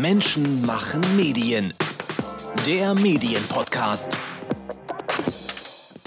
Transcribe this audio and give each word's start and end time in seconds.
Menschen 0.00 0.64
machen 0.64 1.02
Medien. 1.14 1.74
Der 2.66 2.94
Medienpodcast. 2.94 4.16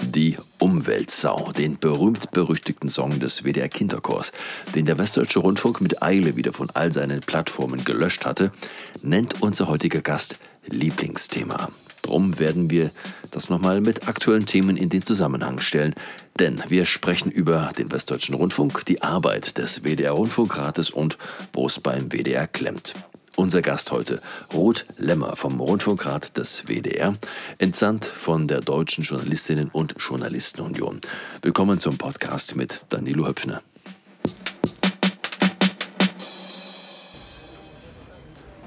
Die 0.00 0.36
Umweltsau, 0.58 1.52
den 1.52 1.78
berühmt-berüchtigten 1.78 2.88
Song 2.88 3.20
des 3.20 3.44
WDR 3.44 3.68
Kinderchors, 3.68 4.32
den 4.74 4.86
der 4.86 4.98
Westdeutsche 4.98 5.38
Rundfunk 5.38 5.80
mit 5.80 6.02
Eile 6.02 6.34
wieder 6.34 6.52
von 6.52 6.70
all 6.74 6.92
seinen 6.92 7.20
Plattformen 7.20 7.84
gelöscht 7.84 8.26
hatte, 8.26 8.50
nennt 9.02 9.40
unser 9.42 9.68
heutiger 9.68 10.00
Gast 10.00 10.38
Lieblingsthema. 10.66 11.68
Drum 12.02 12.40
werden 12.40 12.70
wir 12.70 12.90
das 13.30 13.48
nochmal 13.48 13.80
mit 13.80 14.08
aktuellen 14.08 14.46
Themen 14.46 14.76
in 14.76 14.88
den 14.88 15.04
Zusammenhang 15.04 15.60
stellen. 15.60 15.94
Denn 16.40 16.60
wir 16.66 16.84
sprechen 16.84 17.30
über 17.30 17.70
den 17.78 17.92
Westdeutschen 17.92 18.34
Rundfunk, 18.34 18.84
die 18.86 19.02
Arbeit 19.02 19.56
des 19.56 19.84
WDR 19.84 20.12
Rundfunkrates 20.12 20.90
und 20.90 21.16
wo 21.52 21.66
es 21.66 21.78
beim 21.78 22.10
WDR 22.10 22.48
klemmt. 22.48 22.94
Unser 23.36 23.62
Gast 23.62 23.90
heute, 23.90 24.22
Ruth 24.52 24.86
Lemmer 24.96 25.34
vom 25.34 25.58
Rundfunkrat 25.58 26.36
des 26.36 26.68
WDR, 26.68 27.14
entsandt 27.58 28.04
von 28.04 28.46
der 28.46 28.60
Deutschen 28.60 29.02
Journalistinnen 29.02 29.70
und 29.70 29.96
Journalistenunion. 29.98 31.00
Willkommen 31.42 31.80
zum 31.80 31.98
Podcast 31.98 32.54
mit 32.54 32.84
Danilo 32.90 33.26
Höpfner. 33.26 33.60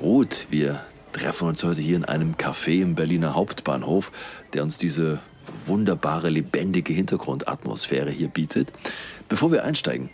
Ruth, 0.02 0.48
wir 0.50 0.81
treffen 1.14 1.48
uns 1.48 1.64
heute 1.64 1.80
hier 1.80 1.96
in 1.96 2.06
einem 2.06 2.36
Café 2.36 2.81
im 2.81 2.96
Berliner 2.96 3.36
Hauptbahnhof, 3.36 4.12
der 4.54 4.64
uns 4.64 4.78
diese 4.78 5.22
wunderbare, 5.66 6.30
lebendige 6.30 6.92
Hintergrundatmosphäre 6.92 8.12
hier 8.12 8.28
bietet. 8.28 8.74
Bevor 9.30 9.50
wir 9.54 9.64
einsteigen, 9.64 10.09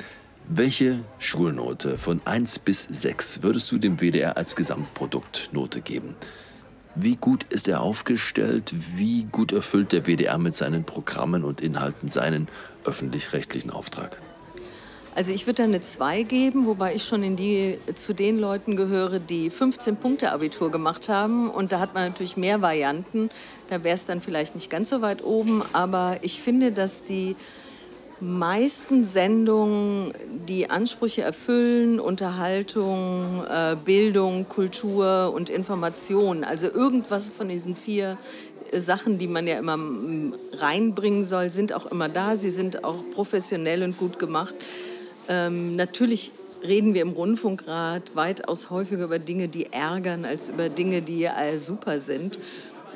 welche 0.47 0.99
Schulnote 1.19 1.97
von 1.97 2.21
1 2.25 2.59
bis 2.59 2.83
6 2.83 3.43
würdest 3.43 3.71
du 3.71 3.77
dem 3.77 3.99
WDR 3.99 4.37
als 4.37 4.55
Gesamtproduktnote 4.55 5.81
geben? 5.81 6.15
Wie 6.95 7.15
gut 7.15 7.43
ist 7.49 7.67
er 7.67 7.81
aufgestellt? 7.81 8.73
Wie 8.97 9.23
gut 9.31 9.51
erfüllt 9.51 9.93
der 9.93 10.05
WDR 10.05 10.37
mit 10.37 10.55
seinen 10.55 10.83
Programmen 10.83 11.43
und 11.43 11.61
Inhalten 11.61 12.09
seinen 12.09 12.47
öffentlich-rechtlichen 12.83 13.71
Auftrag? 13.71 14.21
Also 15.15 15.31
ich 15.31 15.45
würde 15.45 15.57
da 15.57 15.63
eine 15.63 15.81
2 15.81 16.23
geben, 16.23 16.65
wobei 16.65 16.95
ich 16.95 17.03
schon 17.03 17.23
in 17.23 17.35
die, 17.35 17.77
zu 17.95 18.13
den 18.13 18.39
Leuten 18.39 18.75
gehöre, 18.75 19.19
die 19.19 19.49
15 19.49 19.95
Punkte 19.97 20.31
Abitur 20.31 20.71
gemacht 20.71 21.07
haben. 21.07 21.49
Und 21.49 21.71
da 21.71 21.79
hat 21.79 21.93
man 21.93 22.07
natürlich 22.07 22.35
mehr 22.35 22.61
Varianten. 22.61 23.29
Da 23.67 23.83
wäre 23.83 23.95
es 23.95 24.05
dann 24.05 24.21
vielleicht 24.21 24.55
nicht 24.55 24.69
ganz 24.69 24.89
so 24.89 25.01
weit 25.01 25.23
oben. 25.23 25.63
Aber 25.73 26.17
ich 26.21 26.41
finde, 26.41 26.71
dass 26.71 27.03
die 27.03 27.35
meisten 28.23 29.03
Sendungen 29.03 30.13
die 30.47 30.69
Ansprüche 30.69 31.21
erfüllen, 31.21 31.99
Unterhaltung, 31.99 33.43
äh, 33.49 33.75
Bildung, 33.75 34.47
Kultur 34.47 35.31
und 35.35 35.49
Information. 35.49 36.43
Also 36.43 36.67
irgendwas 36.67 37.29
von 37.29 37.49
diesen 37.49 37.75
vier 37.75 38.17
äh, 38.71 38.79
Sachen, 38.79 39.17
die 39.17 39.27
man 39.27 39.45
ja 39.45 39.59
immer 39.59 39.77
mm, 39.77 40.33
reinbringen 40.59 41.23
soll, 41.23 41.49
sind 41.49 41.73
auch 41.73 41.85
immer 41.87 42.09
da. 42.09 42.35
Sie 42.35 42.49
sind 42.49 42.83
auch 42.83 43.03
professionell 43.13 43.83
und 43.83 43.97
gut 43.97 44.19
gemacht. 44.19 44.55
Ähm, 45.29 45.75
natürlich 45.75 46.31
reden 46.63 46.93
wir 46.93 47.01
im 47.01 47.11
Rundfunkrat 47.11 48.15
weitaus 48.15 48.69
häufiger 48.69 49.03
über 49.03 49.19
Dinge, 49.19 49.47
die 49.47 49.71
ärgern, 49.71 50.25
als 50.25 50.49
über 50.49 50.69
Dinge, 50.69 51.01
die 51.01 51.25
äh, 51.25 51.57
super 51.57 51.99
sind. 51.99 52.39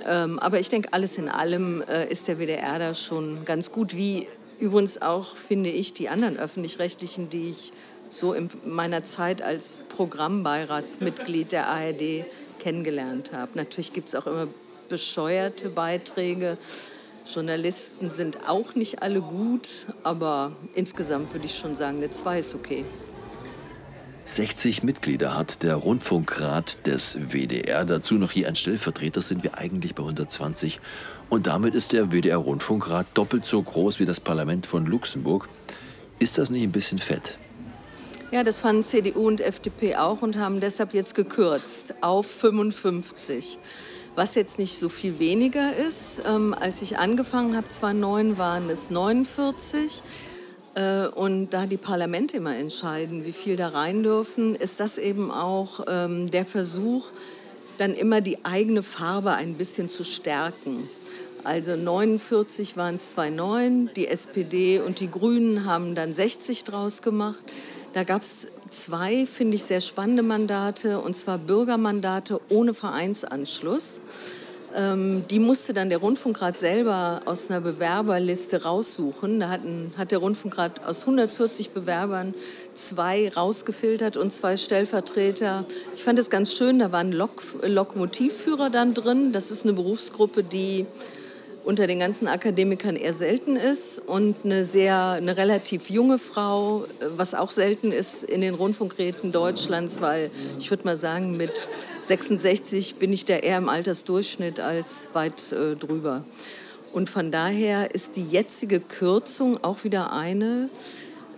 Ähm, 0.08 0.39
aber 0.39 0.59
ich 0.59 0.70
denke, 0.70 0.93
alles 0.93 1.17
in 1.17 1.27
allem 1.27 1.82
äh, 1.82 2.08
ist 2.10 2.27
der 2.27 2.39
WDR 2.39 2.80
da 2.80 2.93
schon 2.93 3.43
ganz 3.45 3.71
gut, 3.71 3.95
wie 3.95 4.27
Übrigens 4.59 5.01
auch, 5.01 5.35
finde 5.35 5.69
ich, 5.69 5.93
die 5.93 6.09
anderen 6.09 6.37
öffentlich-rechtlichen, 6.37 7.29
die 7.29 7.49
ich 7.49 7.71
so 8.09 8.33
in 8.33 8.49
meiner 8.65 9.03
Zeit 9.03 9.41
als 9.41 9.81
Programmbeiratsmitglied 9.89 11.51
der 11.51 11.67
ARD 11.67 12.25
kennengelernt 12.59 13.33
habe. 13.33 13.51
Natürlich 13.55 13.93
gibt 13.93 14.07
es 14.07 14.15
auch 14.15 14.25
immer 14.25 14.47
bescheuerte 14.89 15.69
Beiträge. 15.69 16.57
Journalisten 17.31 18.09
sind 18.09 18.47
auch 18.47 18.73
nicht 18.75 19.03
alle 19.03 19.21
gut, 19.21 19.69
aber 20.03 20.53
insgesamt 20.73 21.33
würde 21.33 21.45
ich 21.45 21.55
schon 21.55 21.75
sagen, 21.75 21.97
eine 21.97 22.09
2 22.09 22.39
ist 22.39 22.55
okay. 22.55 22.85
60 24.27 24.83
Mitglieder 24.83 25.38
hat 25.38 25.64
der 25.64 25.76
Rundfunkrat 25.76 26.86
des 26.86 27.17
WDR. 27.32 27.86
Dazu 27.86 28.15
noch 28.15 28.32
hier 28.32 28.49
ein 28.49 28.58
Stellvertreter 28.58 29.21
sind 29.21 29.42
wir 29.42 29.58
eigentlich 29.58 29.95
bei 29.95 30.04
120 30.04 30.82
und 31.30 31.48
damit 31.48 31.73
ist 31.76 31.93
der 31.93 32.11
WDR-Rundfunkrat 32.11 33.08
doppelt 33.14 33.45
so 33.45 33.61
groß 33.61 34.02
wie 34.02 34.05
das 34.05 34.20
Parlament 34.20 34.67
von 34.67 34.86
Luxemburg. 34.86 35.48
Ist 36.20 36.37
das 36.37 36.49
nicht 36.49 36.64
ein 36.64 36.73
bisschen 36.73 36.99
fett? 36.99 37.37
Ja, 38.32 38.43
das 38.43 38.60
fanden 38.60 38.83
CDU 38.83 39.27
und 39.27 39.39
FDP 39.39 39.95
auch 39.95 40.21
und 40.21 40.37
haben 40.37 40.60
deshalb 40.60 40.93
jetzt 40.93 41.16
gekürzt 41.16 41.93
auf 42.02 42.27
55. 42.27 43.60
Was 44.16 44.36
jetzt 44.36 44.60
nicht 44.60 44.77
so 44.77 44.89
viel 44.89 45.20
weniger 45.20 45.73
ist. 45.77 46.21
Ähm, 46.27 46.54
als 46.54 46.82
ich 46.82 46.98
angefangen 46.98 47.55
habe, 47.55 47.70
2009 47.70 48.37
waren 48.37 48.70
es 48.70 48.89
49. 48.89 50.04
Äh, 50.77 51.08
und 51.08 51.49
da 51.49 51.65
die 51.65 51.77
Parlamente 51.77 52.38
immer 52.38 52.55
entscheiden, 52.55 53.26
wie 53.26 53.32
viel 53.32 53.55
da 53.55 53.70
rein 53.70 54.04
dürfen, 54.04 54.55
ist 54.55 54.80
das 54.80 54.98
eben 54.98 55.32
auch 55.32 55.86
ähm, 55.88 56.30
der 56.30 56.45
Versuch, 56.45 57.10
dann 57.80 57.93
immer 57.93 58.21
die 58.21 58.45
eigene 58.45 58.83
Farbe 58.83 59.33
ein 59.33 59.55
bisschen 59.55 59.89
zu 59.89 60.04
stärken. 60.04 60.87
Also 61.43 61.76
49 61.76 62.77
waren 62.77 62.95
es 62.95 63.16
2,9. 63.16 63.93
Die 63.93 64.08
SPD 64.08 64.80
und 64.80 64.99
die 64.99 65.10
Grünen 65.10 65.66
haben 65.66 65.95
dann 65.95 66.14
60 66.14 66.64
draus 66.64 67.02
gemacht. 67.02 67.43
Da 67.93 68.04
gab 68.04 68.21
es 68.21 68.48
zwei, 68.70 69.26
finde 69.26 69.55
ich, 69.55 69.64
sehr 69.64 69.82
spannende 69.82 70.23
Mandate, 70.23 70.99
und 70.99 71.16
zwar 71.16 71.37
Bürgermandate 71.37 72.42
ohne 72.49 72.73
Vereinsanschluss. 72.73 74.02
Ähm, 74.77 75.23
die 75.30 75.39
musste 75.39 75.73
dann 75.73 75.89
der 75.89 75.98
Rundfunkrat 75.98 76.55
selber 76.55 77.21
aus 77.26 77.49
einer 77.49 77.61
Bewerberliste 77.61 78.61
raussuchen. 78.61 79.39
Da 79.39 79.49
hatten, 79.49 79.92
hat 79.98 80.11
der 80.11 80.20
Rundfunkrat 80.20 80.86
aus 80.86 81.02
140 81.02 81.71
Bewerbern 81.71 82.36
zwei 82.76 83.30
rausgefiltert 83.30 84.17
und 84.17 84.32
zwei 84.32 84.55
Stellvertreter. 84.55 85.66
Ich 85.95 86.04
fand 86.04 86.20
es 86.20 86.30
ganz 86.30 86.54
schön, 86.54 86.77
da 86.77 86.92
waren 86.92 87.11
Lok 87.11 87.42
Lokomotivführer 87.64 88.70
dann 88.70 88.93
drin. 88.93 89.32
Das 89.32 89.49
ist 89.49 89.64
eine 89.64 89.73
Berufsgruppe, 89.73 90.43
die 90.43 90.86
unter 91.67 91.86
den 91.86 92.00
ganzen 92.00 92.30
Akademikern 92.30 92.95
eher 92.95 93.14
selten 93.14 93.58
ist 93.58 94.00
und 94.00 94.38
eine 94.45 94.64
sehr, 94.64 95.11
eine 95.11 95.36
relativ 95.36 95.89
junge 95.89 96.17
Frau, 96.17 96.86
was 97.17 97.33
auch 97.33 97.52
selten 97.52 97.92
ist 97.92 98.23
in 98.23 98.39
den 98.39 98.54
Rundfunkräten 98.54 99.33
Deutschlands, 99.33 100.00
weil 100.00 100.32
ich 100.60 100.70
würde 100.70 100.86
mal 100.86 100.95
sagen, 100.95 101.36
mit 101.36 101.67
66 102.00 102.95
bin 102.95 103.11
ich 103.11 103.26
da 103.26 103.33
eher 103.33 103.58
im 103.58 103.67
Altersdurchschnitt 103.67 104.61
als 104.61 105.10
weit 105.11 105.52
äh, 105.52 105.76
drüber. 105.76 106.23
Und 106.94 107.10
von 107.10 107.32
daher 107.32 107.94
ist 107.94 108.16
die 108.16 108.26
jetzige 108.26 108.80
Kürzung 108.80 109.61
auch 109.61 109.84
wieder 109.84 110.14
eine, 110.14 110.70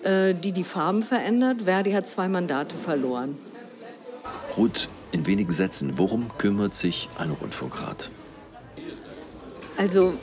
äh, 0.04 0.36
die 0.36 0.52
die 0.52 0.64
Farben 0.64 1.02
verändert. 1.02 1.64
Verdi 1.64 1.94
hat 1.94 2.08
zwei 2.08 2.30
Mandate 2.30 2.78
verloren. 2.78 3.36
Ruth, 4.56 4.90
in 5.12 5.26
wenigen 5.26 5.54
Sätzen, 5.54 5.98
worum 5.98 6.28
kümmert 6.38 6.76
sich 6.76 7.10
ein 7.18 7.32
Rundfunkrat? 7.32 8.12
Also 9.80 10.14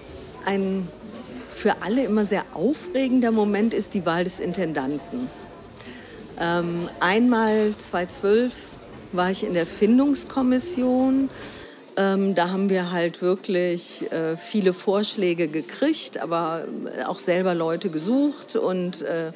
ein 0.45 0.87
für 1.51 1.77
alle 1.81 2.05
immer 2.05 2.27
sehr 2.27 2.45
aufregender 2.53 3.31
Moment 3.31 3.73
ist 3.73 3.95
die 3.95 4.05
Wahl 4.05 4.23
des 4.23 4.39
Intendanten. 4.39 5.31
Ähm, 6.39 6.91
einmal 7.01 7.75
2012 7.75 8.53
war 9.13 9.31
ich 9.31 9.45
in 9.45 9.55
der 9.55 9.65
Findungskommission. 9.65 11.31
Ähm, 11.97 12.35
da 12.35 12.51
haben 12.51 12.69
wir 12.69 12.93
halt 12.93 13.23
wirklich 13.23 14.13
äh, 14.13 14.37
viele 14.37 14.75
Vorschläge 14.75 15.49
gekriegt, 15.49 16.19
aber 16.19 16.65
auch 17.07 17.19
selber 17.19 17.55
Leute 17.55 17.89
gesucht. 17.89 18.57
Und 18.57 19.01
äh, 19.01 19.33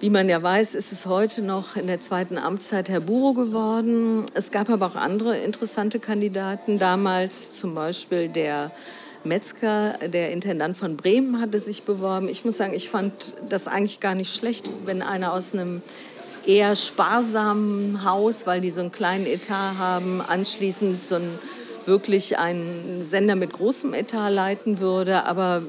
wie 0.00 0.10
man 0.10 0.28
ja 0.28 0.42
weiß, 0.42 0.74
ist 0.74 0.92
es 0.92 1.06
heute 1.06 1.40
noch 1.40 1.76
in 1.76 1.86
der 1.86 1.98
zweiten 1.98 2.36
Amtszeit 2.36 2.90
Herr 2.90 3.00
Buro 3.00 3.32
geworden. 3.32 4.26
Es 4.34 4.50
gab 4.50 4.68
aber 4.68 4.84
auch 4.84 4.96
andere 4.96 5.38
interessante 5.38 5.98
Kandidaten 5.98 6.78
damals, 6.78 7.54
zum 7.54 7.74
Beispiel 7.74 8.28
der 8.28 8.70
Metzger, 9.24 9.94
der 10.06 10.30
Intendant 10.30 10.76
von 10.76 10.96
Bremen, 10.96 11.40
hatte 11.40 11.58
sich 11.58 11.82
beworben. 11.82 12.28
Ich 12.28 12.44
muss 12.44 12.56
sagen, 12.56 12.74
ich 12.74 12.88
fand 12.88 13.34
das 13.48 13.68
eigentlich 13.68 14.00
gar 14.00 14.14
nicht 14.14 14.34
schlecht, 14.34 14.68
wenn 14.84 15.02
einer 15.02 15.32
aus 15.32 15.52
einem 15.52 15.82
eher 16.46 16.76
sparsamen 16.76 18.04
Haus, 18.04 18.46
weil 18.46 18.60
die 18.60 18.70
so 18.70 18.80
einen 18.80 18.92
kleinen 18.92 19.26
Etat 19.26 19.78
haben, 19.78 20.20
anschließend 20.20 21.02
so 21.02 21.16
ein 21.16 21.28
wirklich 21.86 22.38
einen 22.38 23.04
Sender 23.04 23.36
mit 23.36 23.52
großem 23.52 23.94
Etat 23.94 24.30
leiten 24.30 24.80
würde. 24.80 25.26
Aber 25.26 25.62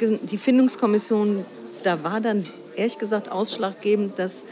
die 0.00 0.38
Findungskommission, 0.38 1.44
da 1.82 2.04
war 2.04 2.20
dann 2.20 2.46
ehrlich 2.74 2.98
gesagt 2.98 3.30
ausschlaggebend, 3.30 4.18
dass 4.18 4.44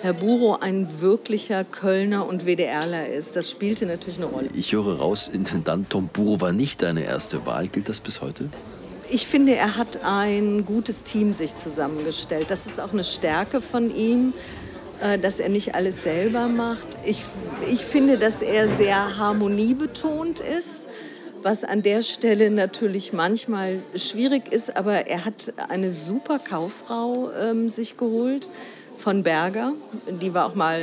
Herr 0.00 0.12
Buro 0.12 0.56
ein 0.60 1.00
wirklicher 1.00 1.64
Kölner 1.64 2.28
und 2.28 2.46
WDRler 2.46 3.08
ist. 3.08 3.34
Das 3.34 3.50
spielte 3.50 3.84
natürlich 3.84 4.18
eine 4.18 4.26
Rolle. 4.26 4.48
Ich 4.54 4.72
höre 4.72 4.96
raus, 4.96 5.28
Intendant 5.32 5.90
Tom 5.90 6.08
Buro 6.12 6.40
war 6.40 6.52
nicht 6.52 6.82
deine 6.82 7.02
erste 7.02 7.44
Wahl. 7.46 7.66
Gilt 7.66 7.88
das 7.88 8.00
bis 8.00 8.20
heute? 8.20 8.48
Ich 9.10 9.26
finde, 9.26 9.56
er 9.56 9.76
hat 9.76 10.00
ein 10.04 10.64
gutes 10.64 11.02
Team 11.02 11.32
sich 11.32 11.56
zusammengestellt. 11.56 12.50
Das 12.50 12.66
ist 12.66 12.78
auch 12.78 12.92
eine 12.92 13.02
Stärke 13.02 13.60
von 13.60 13.90
ihm, 13.90 14.34
äh, 15.00 15.18
dass 15.18 15.40
er 15.40 15.48
nicht 15.48 15.74
alles 15.74 16.04
selber 16.04 16.46
macht. 16.46 16.86
Ich 17.04 17.22
ich 17.68 17.80
finde, 17.80 18.18
dass 18.18 18.40
er 18.40 18.68
sehr 18.68 19.18
harmoniebetont 19.18 20.38
ist, 20.38 20.86
was 21.42 21.64
an 21.64 21.82
der 21.82 22.02
Stelle 22.02 22.52
natürlich 22.52 23.12
manchmal 23.12 23.82
schwierig 23.96 24.52
ist, 24.52 24.76
aber 24.76 25.08
er 25.08 25.24
hat 25.24 25.54
eine 25.68 25.90
super 25.90 26.38
Kauffrau 26.38 27.30
ähm, 27.32 27.68
sich 27.68 27.96
geholt 27.96 28.48
von 28.98 29.22
Berger. 29.22 29.72
Die 30.20 30.34
war 30.34 30.46
auch 30.46 30.54
mal 30.54 30.82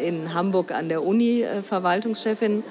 in 0.00 0.32
Hamburg 0.32 0.72
an 0.72 0.88
der 0.88 1.04
Uni 1.04 1.42
äh, 1.42 1.62
Verwaltungschefin. 1.62 2.64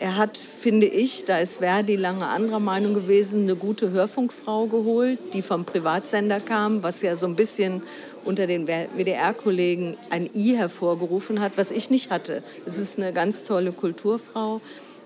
Er 0.00 0.16
hat, 0.16 0.36
finde 0.36 0.88
ich, 0.88 1.24
da 1.24 1.38
ist 1.38 1.58
Verdi 1.58 1.94
lange 1.94 2.26
anderer 2.26 2.58
Meinung 2.58 2.94
gewesen, 2.94 3.42
eine 3.42 3.54
gute 3.54 3.92
Hörfunkfrau 3.92 4.66
geholt, 4.66 5.20
die 5.34 5.42
vom 5.42 5.64
Privatsender 5.64 6.40
kam, 6.40 6.82
was 6.82 7.00
ja 7.02 7.14
so 7.14 7.26
ein 7.26 7.36
bisschen 7.36 7.80
unter 8.24 8.48
den 8.48 8.66
WDR-Kollegen 8.66 9.96
ein 10.10 10.28
I 10.34 10.56
hervorgerufen 10.56 11.40
hat, 11.40 11.52
was 11.56 11.70
ich 11.70 11.90
nicht 11.90 12.10
hatte. 12.10 12.42
Es 12.66 12.78
ist 12.78 12.98
eine 12.98 13.12
ganz 13.12 13.44
tolle 13.44 13.70
Kulturfrau. 13.70 14.60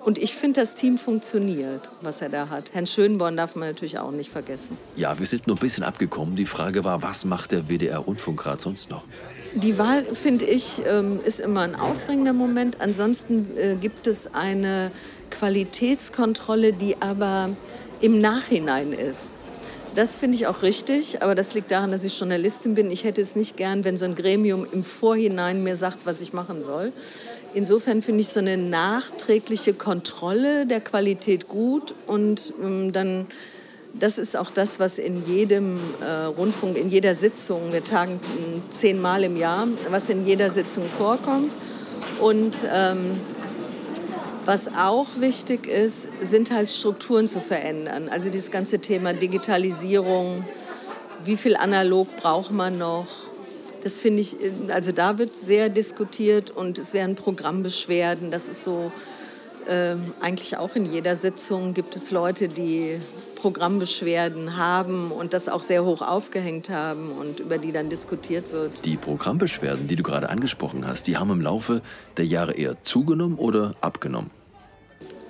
Und 0.04 0.18
ich 0.18 0.34
finde, 0.34 0.60
das 0.60 0.74
Team 0.74 0.96
funktioniert, 0.96 1.90
was 2.00 2.22
er 2.22 2.28
da 2.28 2.48
hat. 2.48 2.72
Herrn 2.72 2.86
Schönborn 2.86 3.36
darf 3.36 3.56
man 3.56 3.68
natürlich 3.68 3.98
auch 3.98 4.10
nicht 4.10 4.30
vergessen. 4.30 4.78
Ja, 4.96 5.18
wir 5.18 5.26
sind 5.26 5.46
nur 5.46 5.56
ein 5.56 5.60
bisschen 5.60 5.84
abgekommen. 5.84 6.36
Die 6.36 6.46
Frage 6.46 6.84
war, 6.84 7.02
was 7.02 7.24
macht 7.24 7.52
der 7.52 7.68
WDR-Rundfunkrat 7.68 8.60
sonst 8.60 8.90
noch? 8.90 9.04
Die 9.54 9.78
Wahl, 9.78 10.04
finde 10.04 10.44
ich, 10.44 10.82
ähm, 10.86 11.20
ist 11.24 11.40
immer 11.40 11.62
ein 11.62 11.74
aufregender 11.74 12.32
Moment. 12.32 12.80
Ansonsten 12.80 13.46
äh, 13.56 13.76
gibt 13.76 14.06
es 14.06 14.32
eine 14.34 14.90
Qualitätskontrolle, 15.30 16.72
die 16.72 17.00
aber 17.00 17.50
im 18.00 18.20
Nachhinein 18.20 18.92
ist. 18.92 19.38
Das 19.94 20.16
finde 20.16 20.36
ich 20.36 20.46
auch 20.46 20.62
richtig, 20.62 21.22
aber 21.22 21.34
das 21.34 21.54
liegt 21.54 21.70
daran, 21.70 21.90
dass 21.90 22.04
ich 22.04 22.18
Journalistin 22.18 22.74
bin. 22.74 22.90
Ich 22.90 23.04
hätte 23.04 23.20
es 23.20 23.34
nicht 23.34 23.56
gern, 23.56 23.84
wenn 23.84 23.96
so 23.96 24.04
ein 24.04 24.14
Gremium 24.14 24.64
im 24.70 24.84
Vorhinein 24.84 25.62
mir 25.64 25.74
sagt, 25.74 25.98
was 26.04 26.20
ich 26.20 26.32
machen 26.32 26.62
soll. 26.62 26.92
Insofern 27.54 28.02
finde 28.02 28.20
ich 28.20 28.28
so 28.28 28.40
eine 28.40 28.56
nachträgliche 28.56 29.74
Kontrolle 29.74 30.66
der 30.66 30.80
Qualität 30.80 31.48
gut 31.48 31.94
und 32.06 32.52
ähm, 32.62 32.92
dann 32.92 33.26
das 33.94 34.18
ist 34.18 34.36
auch 34.36 34.50
das, 34.50 34.78
was 34.78 34.98
in 34.98 35.26
jedem 35.26 35.78
äh, 36.00 36.24
Rundfunk, 36.26 36.76
in 36.76 36.88
jeder 36.88 37.14
Sitzung, 37.14 37.72
wir 37.72 37.82
tagen 37.82 38.20
zehnmal 38.70 39.24
im 39.24 39.36
Jahr, 39.36 39.66
was 39.90 40.08
in 40.08 40.26
jeder 40.26 40.50
Sitzung 40.50 40.84
vorkommt. 40.88 41.50
Und 42.20 42.56
ähm, 42.72 43.18
was 44.44 44.68
auch 44.68 45.06
wichtig 45.18 45.66
ist, 45.66 46.08
sind 46.20 46.50
halt 46.50 46.70
Strukturen 46.70 47.28
zu 47.28 47.40
verändern. 47.40 48.08
Also 48.08 48.30
dieses 48.30 48.50
ganze 48.50 48.78
Thema 48.78 49.12
Digitalisierung, 49.12 50.44
wie 51.24 51.36
viel 51.36 51.56
analog 51.56 52.08
braucht 52.16 52.52
man 52.52 52.78
noch? 52.78 53.27
Das 53.82 53.98
finde 53.98 54.20
ich, 54.20 54.36
also 54.72 54.92
da 54.92 55.18
wird 55.18 55.34
sehr 55.34 55.68
diskutiert 55.68 56.50
und 56.50 56.78
es 56.78 56.92
werden 56.92 57.14
Programmbeschwerden. 57.14 58.30
Das 58.30 58.48
ist 58.48 58.62
so, 58.64 58.92
äh, 59.68 59.96
eigentlich 60.20 60.56
auch 60.56 60.74
in 60.74 60.86
jeder 60.86 61.14
Sitzung 61.16 61.74
gibt 61.74 61.94
es 61.94 62.10
Leute, 62.10 62.48
die 62.48 62.98
Programmbeschwerden 63.36 64.56
haben 64.56 65.12
und 65.12 65.32
das 65.32 65.48
auch 65.48 65.62
sehr 65.62 65.84
hoch 65.84 66.02
aufgehängt 66.02 66.70
haben 66.70 67.12
und 67.12 67.38
über 67.38 67.58
die 67.58 67.70
dann 67.70 67.88
diskutiert 67.88 68.52
wird. 68.52 68.84
Die 68.84 68.96
Programmbeschwerden, 68.96 69.86
die 69.86 69.94
du 69.94 70.02
gerade 70.02 70.28
angesprochen 70.28 70.86
hast, 70.86 71.06
die 71.06 71.16
haben 71.16 71.30
im 71.30 71.40
Laufe 71.40 71.82
der 72.16 72.26
Jahre 72.26 72.54
eher 72.54 72.82
zugenommen 72.82 73.38
oder 73.38 73.76
abgenommen? 73.80 74.30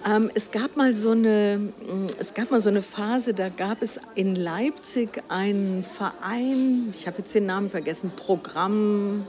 Ähm, 0.07 0.31
es, 0.35 0.51
gab 0.51 0.77
mal 0.77 0.93
so 0.93 1.11
eine, 1.11 1.59
mm, 1.59 2.07
es 2.19 2.35
gab 2.35 2.51
mal 2.51 2.61
so 2.61 2.69
eine 2.69 2.83
Phase, 2.83 3.35
da 3.35 3.49
gab 3.49 3.83
es 3.83 3.99
in 4.15 4.37
Leipzig 4.37 5.23
einen 5.29 5.83
Verein, 5.85 6.93
ich 6.97 7.07
habe 7.07 7.19
jetzt 7.19 7.35
den 7.35 7.47
Namen 7.47 7.69
vergessen, 7.69 8.13
Programm, 8.15 9.27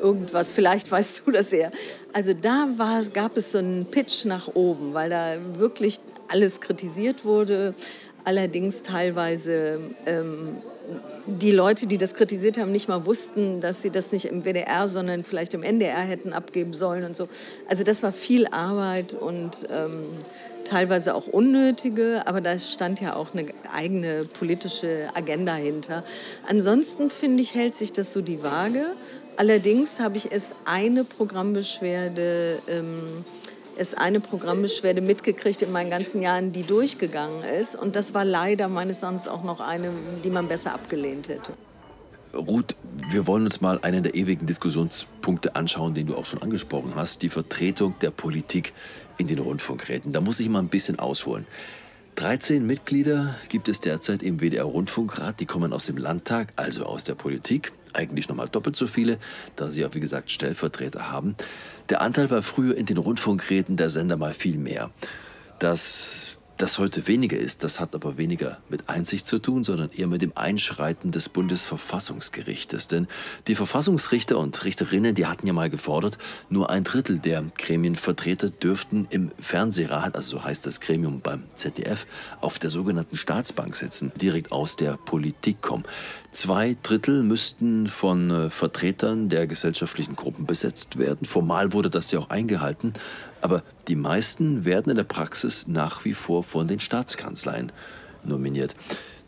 irgendwas, 0.00 0.52
vielleicht 0.52 0.90
weißt 0.90 1.22
du 1.24 1.32
das 1.32 1.52
eher. 1.52 1.70
Also 2.12 2.34
da 2.34 2.68
war, 2.76 3.02
gab 3.12 3.36
es 3.36 3.52
so 3.52 3.58
einen 3.58 3.86
Pitch 3.86 4.24
nach 4.24 4.48
oben, 4.54 4.94
weil 4.94 5.10
da 5.10 5.36
wirklich 5.58 6.00
alles 6.28 6.60
kritisiert 6.60 7.24
wurde, 7.24 7.74
allerdings 8.24 8.82
teilweise 8.82 9.80
ähm, 10.06 10.58
die 11.26 11.50
Leute, 11.50 11.86
die 11.86 11.98
das 11.98 12.14
kritisiert 12.14 12.58
haben, 12.58 12.72
nicht 12.72 12.88
mal 12.88 13.04
wussten, 13.04 13.60
dass 13.60 13.82
sie 13.82 13.90
das 13.90 14.12
nicht 14.12 14.26
im 14.26 14.44
WDR, 14.44 14.86
sondern 14.86 15.24
vielleicht 15.24 15.54
im 15.54 15.62
NDR 15.62 16.00
hätten 16.00 16.32
abgeben 16.32 16.72
sollen 16.72 17.04
und 17.04 17.16
so. 17.16 17.28
Also 17.68 17.84
das 17.84 18.02
war 18.02 18.12
viel 18.12 18.46
Arbeit 18.46 19.12
und 19.12 19.50
ähm, 19.70 20.04
teilweise 20.64 21.14
auch 21.14 21.26
unnötige, 21.26 22.22
aber 22.26 22.40
da 22.40 22.56
stand 22.58 23.00
ja 23.00 23.16
auch 23.16 23.34
eine 23.34 23.46
eigene 23.72 24.24
politische 24.24 25.08
Agenda 25.14 25.54
hinter. 25.54 26.04
Ansonsten 26.48 27.10
finde 27.10 27.42
ich, 27.42 27.54
hält 27.54 27.74
sich 27.74 27.92
das 27.92 28.12
so 28.12 28.20
die 28.20 28.42
Waage. 28.42 28.84
Allerdings 29.36 30.00
habe 30.00 30.16
ich 30.16 30.32
erst 30.32 30.52
eine 30.64 31.04
Programmbeschwerde 31.04 32.58
ähm, 32.68 33.24
ist 33.76 33.96
eine 33.98 34.20
Programmbeschwerde 34.20 35.00
mitgekriegt 35.00 35.62
in 35.62 35.72
meinen 35.72 35.90
ganzen 35.90 36.22
Jahren, 36.22 36.52
die 36.52 36.62
durchgegangen 36.62 37.42
ist. 37.60 37.76
Und 37.76 37.96
das 37.96 38.14
war 38.14 38.24
leider 38.24 38.68
meines 38.68 39.02
Erachtens 39.02 39.28
auch 39.28 39.44
noch 39.44 39.60
eine, 39.60 39.90
die 40.24 40.30
man 40.30 40.48
besser 40.48 40.72
abgelehnt 40.72 41.28
hätte. 41.28 41.52
Ruth, 42.34 42.76
wir 43.10 43.26
wollen 43.26 43.44
uns 43.44 43.60
mal 43.60 43.78
einen 43.82 44.02
der 44.02 44.14
ewigen 44.14 44.46
Diskussionspunkte 44.46 45.56
anschauen, 45.56 45.94
den 45.94 46.06
du 46.06 46.16
auch 46.16 46.24
schon 46.24 46.42
angesprochen 46.42 46.94
hast, 46.94 47.22
die 47.22 47.28
Vertretung 47.28 47.94
der 48.00 48.10
Politik 48.10 48.72
in 49.18 49.26
den 49.26 49.38
Rundfunkräten. 49.38 50.12
Da 50.12 50.20
muss 50.20 50.40
ich 50.40 50.48
mal 50.48 50.58
ein 50.60 50.68
bisschen 50.68 50.98
ausholen. 50.98 51.46
13 52.16 52.66
Mitglieder 52.66 53.34
gibt 53.48 53.68
es 53.68 53.80
derzeit 53.80 54.22
im 54.22 54.40
WDR-Rundfunkrat, 54.40 55.38
die 55.38 55.46
kommen 55.46 55.72
aus 55.72 55.86
dem 55.86 55.98
Landtag, 55.98 56.52
also 56.56 56.84
aus 56.84 57.04
der 57.04 57.14
Politik. 57.14 57.72
Eigentlich 57.96 58.28
nochmal 58.28 58.48
doppelt 58.48 58.76
so 58.76 58.86
viele, 58.86 59.18
da 59.56 59.70
sie 59.70 59.80
ja, 59.80 59.94
wie 59.94 60.00
gesagt, 60.00 60.30
Stellvertreter 60.30 61.10
haben. 61.10 61.34
Der 61.88 62.00
Anteil 62.00 62.30
war 62.30 62.42
früher 62.42 62.76
in 62.76 62.86
den 62.86 62.98
Rundfunkräten 62.98 63.76
der 63.76 63.90
Sender 63.90 64.16
mal 64.16 64.34
viel 64.34 64.58
mehr. 64.58 64.90
Das 65.58 66.36
das 66.56 66.78
heute 66.78 67.06
weniger 67.06 67.36
ist, 67.36 67.64
das 67.64 67.80
hat 67.80 67.94
aber 67.94 68.16
weniger 68.16 68.58
mit 68.70 68.88
Einsicht 68.88 69.26
zu 69.26 69.38
tun, 69.38 69.62
sondern 69.62 69.90
eher 69.90 70.06
mit 70.06 70.22
dem 70.22 70.32
Einschreiten 70.34 71.10
des 71.10 71.28
Bundesverfassungsgerichtes. 71.28 72.86
Denn 72.88 73.08
die 73.46 73.54
Verfassungsrichter 73.54 74.38
und 74.38 74.64
Richterinnen, 74.64 75.14
die 75.14 75.26
hatten 75.26 75.46
ja 75.46 75.52
mal 75.52 75.68
gefordert, 75.68 76.16
nur 76.48 76.70
ein 76.70 76.82
Drittel 76.82 77.18
der 77.18 77.44
Gremienvertreter 77.58 78.48
dürften 78.48 79.06
im 79.10 79.30
Fernsehrat, 79.38 80.16
also 80.16 80.38
so 80.38 80.44
heißt 80.44 80.64
das 80.64 80.80
Gremium 80.80 81.20
beim 81.20 81.44
ZDF, 81.54 82.06
auf 82.40 82.58
der 82.58 82.70
sogenannten 82.70 83.16
Staatsbank 83.16 83.76
sitzen, 83.76 84.10
direkt 84.16 84.50
aus 84.50 84.76
der 84.76 84.96
Politik 84.96 85.60
kommen. 85.60 85.84
Zwei 86.36 86.76
Drittel 86.82 87.22
müssten 87.22 87.86
von 87.86 88.30
äh, 88.30 88.50
Vertretern 88.50 89.30
der 89.30 89.46
gesellschaftlichen 89.46 90.16
Gruppen 90.16 90.44
besetzt 90.44 90.98
werden. 90.98 91.24
Formal 91.24 91.72
wurde 91.72 91.88
das 91.88 92.10
ja 92.10 92.18
auch 92.18 92.28
eingehalten, 92.28 92.92
aber 93.40 93.62
die 93.88 93.96
meisten 93.96 94.66
werden 94.66 94.90
in 94.90 94.98
der 94.98 95.04
Praxis 95.04 95.66
nach 95.66 96.04
wie 96.04 96.12
vor 96.12 96.42
von 96.44 96.68
den 96.68 96.78
Staatskanzleien 96.78 97.72
nominiert. 98.22 98.74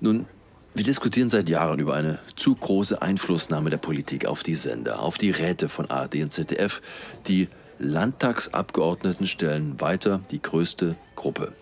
Nun, 0.03 0.27
wir 0.75 0.85
diskutieren 0.85 1.31
seit 1.31 1.49
Jahren 1.49 1.79
über 1.79 1.95
eine 1.95 2.19
zu 2.37 2.55
große 2.55 3.01
Einflussnahme 3.01 3.71
der 3.71 3.79
Politik 3.79 4.27
auf 4.27 4.43
die 4.43 4.55
Sender, 4.55 5.01
auf 5.01 5.17
die 5.17 5.31
Räte 5.31 5.71
von 5.71 5.91
ARD 5.91 6.17
und 6.17 6.31
ZDF. 6.31 6.83
Die 7.27 7.49
Landtagsabgeordneten 7.79 9.27
stellen 9.27 9.81
weiter 9.81 10.21
die 10.31 10.43
größte 10.43 10.95
Gruppe. 11.17 11.55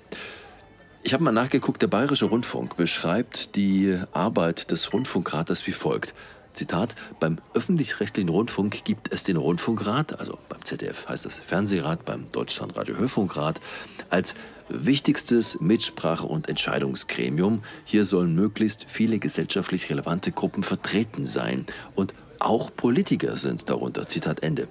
Ich 1.07 1.15
habe 1.15 1.23
mal 1.23 1.31
nachgeguckt, 1.31 1.81
der 1.83 1.87
Bayerische 1.87 2.25
Rundfunk 2.25 2.77
beschreibt 2.77 3.55
die 3.55 3.97
Arbeit 4.11 4.73
des 4.73 4.93
Rundfunkrates 4.93 5.65
wie 5.69 5.71
folgt. 5.71 6.15
Zitat, 6.53 6.97
beim 7.21 7.39
öffentlich-rechtlichen 7.55 8.29
Rundfunk 8.29 8.85
gibt 8.85 9.13
es 9.13 9.23
den 9.23 9.37
Rundfunkrat, 9.37 10.19
also 10.19 10.37
beim 10.49 10.65
ZDF 10.65 11.09
heißt 11.09 11.25
das 11.25 11.39
Fernsehrat, 11.39 12.05
beim 12.05 12.29
Deutschlandradio 12.33 12.97
Hörfunkrat, 12.97 13.61
als 14.11 14.35
wichtigstes 14.69 15.61
Mitsprache- 15.61 16.27
und 16.27 16.49
Entscheidungsgremium. 16.49 17.63
Hier 17.85 18.03
sollen 18.03 18.35
möglichst 18.35 18.87
viele 18.89 19.21
gesellschaftlich 19.21 19.89
relevante 19.89 20.33
Gruppen 20.33 20.65
vertreten 20.65 21.25
sein. 21.25 21.67
Und 21.95 22.15
auch 22.41 22.75
Politiker 22.75 23.37
sind 23.37 23.71
darunter. 23.71 24.07
Zitat 24.07 24.43
Ende 24.43 24.67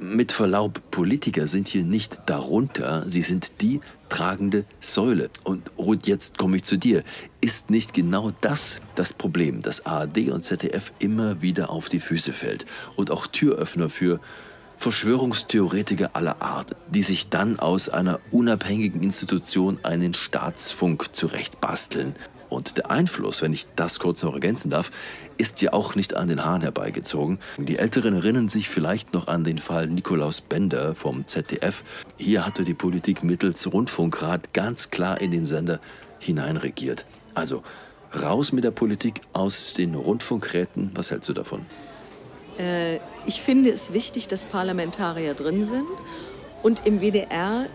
mit 0.00 0.32
Verlaub, 0.32 0.80
Politiker 0.90 1.46
sind 1.46 1.68
hier 1.68 1.84
nicht 1.84 2.20
darunter, 2.26 3.08
sie 3.08 3.22
sind 3.22 3.60
die 3.60 3.80
tragende 4.08 4.64
Säule. 4.80 5.30
Und 5.44 5.70
Ruth, 5.78 6.06
jetzt 6.06 6.38
komme 6.38 6.56
ich 6.56 6.64
zu 6.64 6.76
dir. 6.76 7.02
Ist 7.40 7.70
nicht 7.70 7.94
genau 7.94 8.32
das 8.40 8.80
das 8.94 9.12
Problem, 9.12 9.62
dass 9.62 9.86
ARD 9.86 10.30
und 10.30 10.44
ZDF 10.44 10.92
immer 10.98 11.42
wieder 11.42 11.70
auf 11.70 11.88
die 11.88 12.00
Füße 12.00 12.32
fällt 12.32 12.66
und 12.94 13.10
auch 13.10 13.26
Türöffner 13.26 13.88
für 13.88 14.20
Verschwörungstheoretiker 14.76 16.10
aller 16.12 16.42
Art, 16.42 16.76
die 16.88 17.02
sich 17.02 17.30
dann 17.30 17.58
aus 17.58 17.88
einer 17.88 18.20
unabhängigen 18.30 19.02
Institution 19.02 19.78
einen 19.82 20.12
Staatsfunk 20.12 21.14
zurechtbasteln 21.14 22.14
und 22.48 22.76
der 22.76 22.90
Einfluss, 22.90 23.42
wenn 23.42 23.52
ich 23.52 23.66
das 23.76 23.98
kurz 23.98 24.22
noch 24.22 24.34
ergänzen 24.34 24.70
darf, 24.70 24.90
ist 25.36 25.62
ja 25.62 25.72
auch 25.72 25.94
nicht 25.94 26.14
an 26.14 26.28
den 26.28 26.44
Haaren 26.44 26.62
herbeigezogen. 26.62 27.38
Die 27.58 27.78
Älteren 27.78 28.14
erinnern 28.14 28.48
sich 28.48 28.68
vielleicht 28.68 29.12
noch 29.12 29.28
an 29.28 29.44
den 29.44 29.58
Fall 29.58 29.86
Nikolaus 29.88 30.40
Bender 30.40 30.94
vom 30.94 31.26
ZDF. 31.26 31.84
Hier 32.16 32.46
hatte 32.46 32.64
die 32.64 32.74
Politik 32.74 33.22
mittels 33.22 33.72
Rundfunkrat 33.72 34.52
ganz 34.52 34.90
klar 34.90 35.20
in 35.20 35.30
den 35.30 35.44
Sender 35.44 35.80
hineinregiert. 36.18 37.06
Also 37.34 37.62
raus 38.14 38.52
mit 38.52 38.64
der 38.64 38.70
Politik 38.70 39.20
aus 39.32 39.74
den 39.74 39.94
Rundfunkräten. 39.94 40.90
Was 40.94 41.10
hältst 41.10 41.28
du 41.28 41.32
davon? 41.32 41.66
Äh, 42.58 42.96
ich 43.26 43.42
finde 43.42 43.70
es 43.70 43.92
wichtig, 43.92 44.28
dass 44.28 44.46
Parlamentarier 44.46 45.34
drin 45.34 45.62
sind 45.62 45.86
Und 46.62 46.86
im 46.86 47.00
WDR 47.00 47.66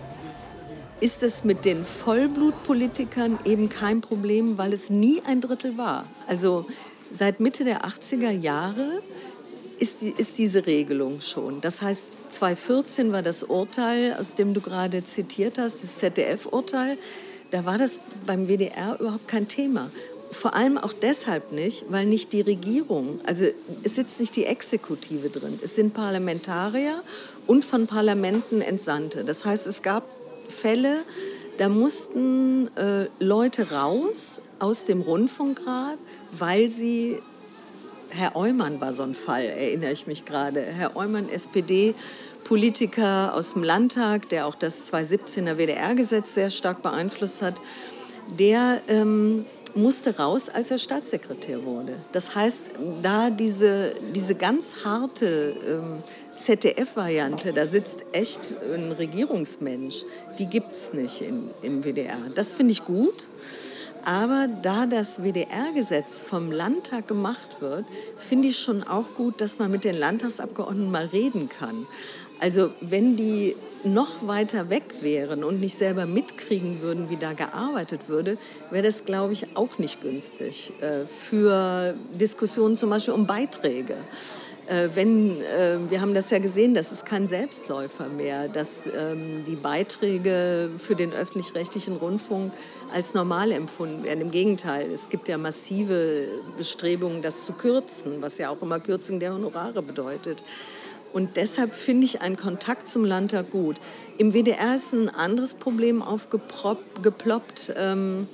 ist 1.01 1.23
es 1.23 1.43
mit 1.43 1.65
den 1.65 1.83
Vollblutpolitikern 1.83 3.39
eben 3.45 3.69
kein 3.69 4.01
Problem, 4.01 4.57
weil 4.59 4.71
es 4.71 4.91
nie 4.91 5.21
ein 5.25 5.41
Drittel 5.41 5.77
war. 5.77 6.05
Also 6.27 6.65
seit 7.09 7.39
Mitte 7.39 7.65
der 7.65 7.81
80er 7.85 8.29
Jahre 8.29 9.01
ist, 9.79 10.03
die, 10.03 10.13
ist 10.15 10.37
diese 10.37 10.67
Regelung 10.67 11.19
schon. 11.19 11.59
Das 11.59 11.81
heißt, 11.81 12.11
2014 12.29 13.11
war 13.11 13.23
das 13.23 13.43
Urteil, 13.43 14.15
aus 14.19 14.35
dem 14.35 14.53
du 14.53 14.61
gerade 14.61 15.03
zitiert 15.03 15.57
hast, 15.57 15.83
das 15.83 15.97
ZDF-Urteil. 15.97 16.99
Da 17.49 17.65
war 17.65 17.79
das 17.79 17.99
beim 18.27 18.47
WDR 18.47 18.97
überhaupt 18.99 19.27
kein 19.27 19.47
Thema. 19.47 19.89
Vor 20.31 20.53
allem 20.53 20.77
auch 20.77 20.93
deshalb 20.93 21.51
nicht, 21.51 21.85
weil 21.89 22.05
nicht 22.05 22.31
die 22.31 22.41
Regierung, 22.41 23.19
also 23.25 23.45
es 23.83 23.95
sitzt 23.95 24.19
nicht 24.19 24.35
die 24.35 24.45
Exekutive 24.45 25.29
drin, 25.29 25.59
es 25.61 25.75
sind 25.75 25.93
Parlamentarier 25.93 27.01
und 27.47 27.65
von 27.65 27.85
Parlamenten 27.85 28.61
Entsandte. 28.61 29.25
Das 29.25 29.43
heißt, 29.43 29.67
es 29.67 29.81
gab 29.81 30.05
Fälle, 30.51 30.97
da 31.57 31.69
mussten 31.69 32.67
äh, 32.77 33.07
Leute 33.19 33.71
raus 33.71 34.41
aus 34.59 34.85
dem 34.85 35.01
Rundfunkrat, 35.01 35.97
weil 36.31 36.69
sie 36.69 37.19
Herr 38.09 38.35
Eumann 38.35 38.81
war 38.81 38.93
so 38.93 39.03
ein 39.03 39.13
Fall, 39.13 39.43
erinnere 39.45 39.91
ich 39.93 40.05
mich 40.05 40.25
gerade. 40.25 40.61
Herr 40.61 40.95
Eumann, 40.97 41.29
SPD, 41.29 41.95
Politiker 42.43 43.33
aus 43.33 43.53
dem 43.53 43.63
Landtag, 43.63 44.27
der 44.29 44.45
auch 44.45 44.55
das 44.55 44.91
2017er 44.91 45.57
WDR-Gesetz 45.57 46.33
sehr 46.33 46.49
stark 46.49 46.81
beeinflusst 46.81 47.41
hat, 47.41 47.55
der 48.37 48.81
ähm, 48.89 49.45
musste 49.75 50.17
raus, 50.17 50.49
als 50.49 50.71
er 50.71 50.77
Staatssekretär 50.77 51.63
wurde. 51.63 51.95
Das 52.11 52.35
heißt, 52.35 52.63
da 53.01 53.29
diese, 53.29 53.93
diese 54.13 54.35
ganz 54.35 54.75
harte 54.83 55.55
ähm, 55.65 56.03
ZDF-Variante, 56.35 57.53
da 57.53 57.65
sitzt 57.65 58.05
echt 58.11 58.57
ein 58.73 58.91
Regierungsmensch, 58.91 60.03
die 60.39 60.47
gibt 60.47 60.71
es 60.71 60.93
nicht 60.93 61.21
in, 61.21 61.49
im 61.61 61.83
WDR. 61.83 62.17
Das 62.35 62.53
finde 62.53 62.73
ich 62.73 62.85
gut. 62.85 63.27
Aber 64.03 64.47
da 64.63 64.87
das 64.87 65.21
WDR-Gesetz 65.21 66.21
vom 66.21 66.51
Landtag 66.51 67.07
gemacht 67.07 67.57
wird, 67.61 67.85
finde 68.17 68.47
ich 68.47 68.57
schon 68.57 68.81
auch 68.83 69.13
gut, 69.15 69.41
dass 69.41 69.59
man 69.59 69.69
mit 69.69 69.83
den 69.83 69.95
Landtagsabgeordneten 69.95 70.91
mal 70.91 71.05
reden 71.05 71.49
kann. 71.49 71.85
Also 72.39 72.71
wenn 72.81 73.15
die 73.15 73.55
noch 73.83 74.27
weiter 74.27 74.71
weg 74.71 74.83
wären 75.01 75.43
und 75.43 75.59
nicht 75.59 75.75
selber 75.75 76.07
mitkriegen 76.07 76.81
würden, 76.81 77.09
wie 77.09 77.17
da 77.17 77.33
gearbeitet 77.33 78.09
würde, 78.09 78.37
wäre 78.71 78.83
das, 78.83 79.05
glaube 79.05 79.33
ich, 79.33 79.55
auch 79.55 79.77
nicht 79.77 80.01
günstig 80.01 80.73
äh, 80.81 81.05
für 81.05 81.93
Diskussionen 82.19 82.75
zum 82.75 82.89
Beispiel 82.89 83.13
um 83.13 83.27
Beiträge. 83.27 83.95
Äh, 84.71 84.87
wenn, 84.95 85.41
äh, 85.41 85.77
wir 85.89 85.99
haben 85.99 86.13
das 86.13 86.29
ja 86.29 86.39
gesehen, 86.39 86.73
das 86.73 86.93
ist 86.93 87.05
kein 87.05 87.27
Selbstläufer 87.27 88.07
mehr, 88.07 88.47
dass 88.47 88.87
ähm, 88.87 89.41
die 89.45 89.57
Beiträge 89.57 90.69
für 90.77 90.95
den 90.95 91.11
öffentlich-rechtlichen 91.11 91.95
Rundfunk 91.95 92.53
als 92.93 93.13
normal 93.13 93.51
empfunden 93.51 94.05
werden. 94.05 94.21
Im 94.21 94.31
Gegenteil, 94.31 94.89
es 94.89 95.09
gibt 95.09 95.27
ja 95.27 95.37
massive 95.37 96.25
Bestrebungen, 96.55 97.21
das 97.21 97.43
zu 97.43 97.51
kürzen, 97.51 98.21
was 98.21 98.37
ja 98.37 98.49
auch 98.49 98.61
immer 98.61 98.79
Kürzung 98.79 99.19
der 99.19 99.33
Honorare 99.33 99.81
bedeutet. 99.81 100.41
Und 101.11 101.35
deshalb 101.35 101.75
finde 101.75 102.05
ich 102.05 102.21
einen 102.21 102.37
Kontakt 102.37 102.87
zum 102.87 103.03
Landtag 103.03 103.51
gut. 103.51 103.75
Im 104.17 104.33
WDR 104.33 104.75
ist 104.75 104.93
ein 104.93 105.09
anderes 105.09 105.53
Problem 105.53 106.01
aufgeploppt. 106.01 107.73
Ähm, 107.75 108.29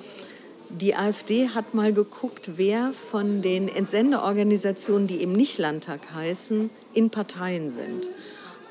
die 0.69 0.95
AfD 0.95 1.49
hat 1.49 1.73
mal 1.73 1.93
geguckt, 1.93 2.51
wer 2.57 2.91
von 2.93 3.41
den 3.41 3.67
Entsendeorganisationen, 3.67 5.07
die 5.07 5.21
eben 5.21 5.31
nicht 5.31 5.57
Landtag 5.57 6.13
heißen, 6.13 6.69
in 6.93 7.09
Parteien 7.09 7.69
sind. 7.69 8.07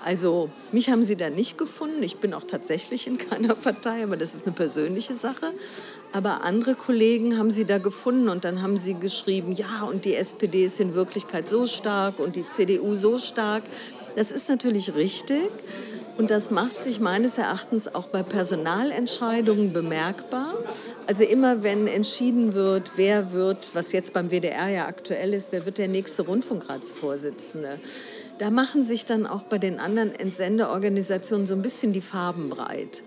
Also 0.04 0.50
mich 0.70 0.88
haben 0.88 1.02
sie 1.02 1.16
da 1.16 1.30
nicht 1.30 1.58
gefunden. 1.58 2.02
Ich 2.02 2.18
bin 2.18 2.32
auch 2.32 2.44
tatsächlich 2.44 3.06
in 3.06 3.18
keiner 3.18 3.54
Partei, 3.54 4.04
aber 4.04 4.16
das 4.16 4.34
ist 4.34 4.46
eine 4.46 4.54
persönliche 4.54 5.14
Sache. 5.14 5.52
Aber 6.12 6.44
andere 6.44 6.74
Kollegen 6.74 7.38
haben 7.38 7.50
sie 7.50 7.64
da 7.64 7.78
gefunden 7.78 8.28
und 8.28 8.44
dann 8.44 8.62
haben 8.62 8.76
sie 8.76 8.94
geschrieben, 8.94 9.52
ja, 9.52 9.82
und 9.82 10.04
die 10.04 10.14
SPD 10.14 10.64
ist 10.64 10.78
in 10.78 10.94
Wirklichkeit 10.94 11.48
so 11.48 11.66
stark 11.66 12.20
und 12.20 12.36
die 12.36 12.46
CDU 12.46 12.94
so 12.94 13.18
stark. 13.18 13.64
Das 14.14 14.30
ist 14.30 14.48
natürlich 14.48 14.94
richtig 14.94 15.50
und 16.18 16.30
das 16.30 16.50
macht 16.50 16.78
sich 16.78 17.00
meines 17.00 17.38
Erachtens 17.38 17.94
auch 17.94 18.06
bei 18.06 18.22
Personalentscheidungen 18.22 19.72
bemerkbar. 19.72 20.54
Also 21.06 21.24
immer 21.24 21.62
wenn 21.62 21.86
entschieden 21.86 22.54
wird, 22.54 22.92
wer 22.96 23.32
wird, 23.32 23.74
was 23.74 23.92
jetzt 23.92 24.12
beim 24.12 24.30
WDR 24.30 24.68
ja 24.68 24.86
aktuell 24.86 25.34
ist, 25.34 25.52
wer 25.52 25.66
wird 25.66 25.78
der 25.78 25.88
nächste 25.88 26.22
Rundfunkratsvorsitzende, 26.22 27.78
da 28.38 28.50
machen 28.50 28.82
sich 28.82 29.04
dann 29.04 29.26
auch 29.26 29.42
bei 29.42 29.58
den 29.58 29.78
anderen 29.78 30.14
Entsendeorganisationen 30.14 31.46
so 31.46 31.54
ein 31.54 31.62
bisschen 31.62 31.92
die 31.92 32.00
Farben 32.00 32.50
breit. 32.50 33.02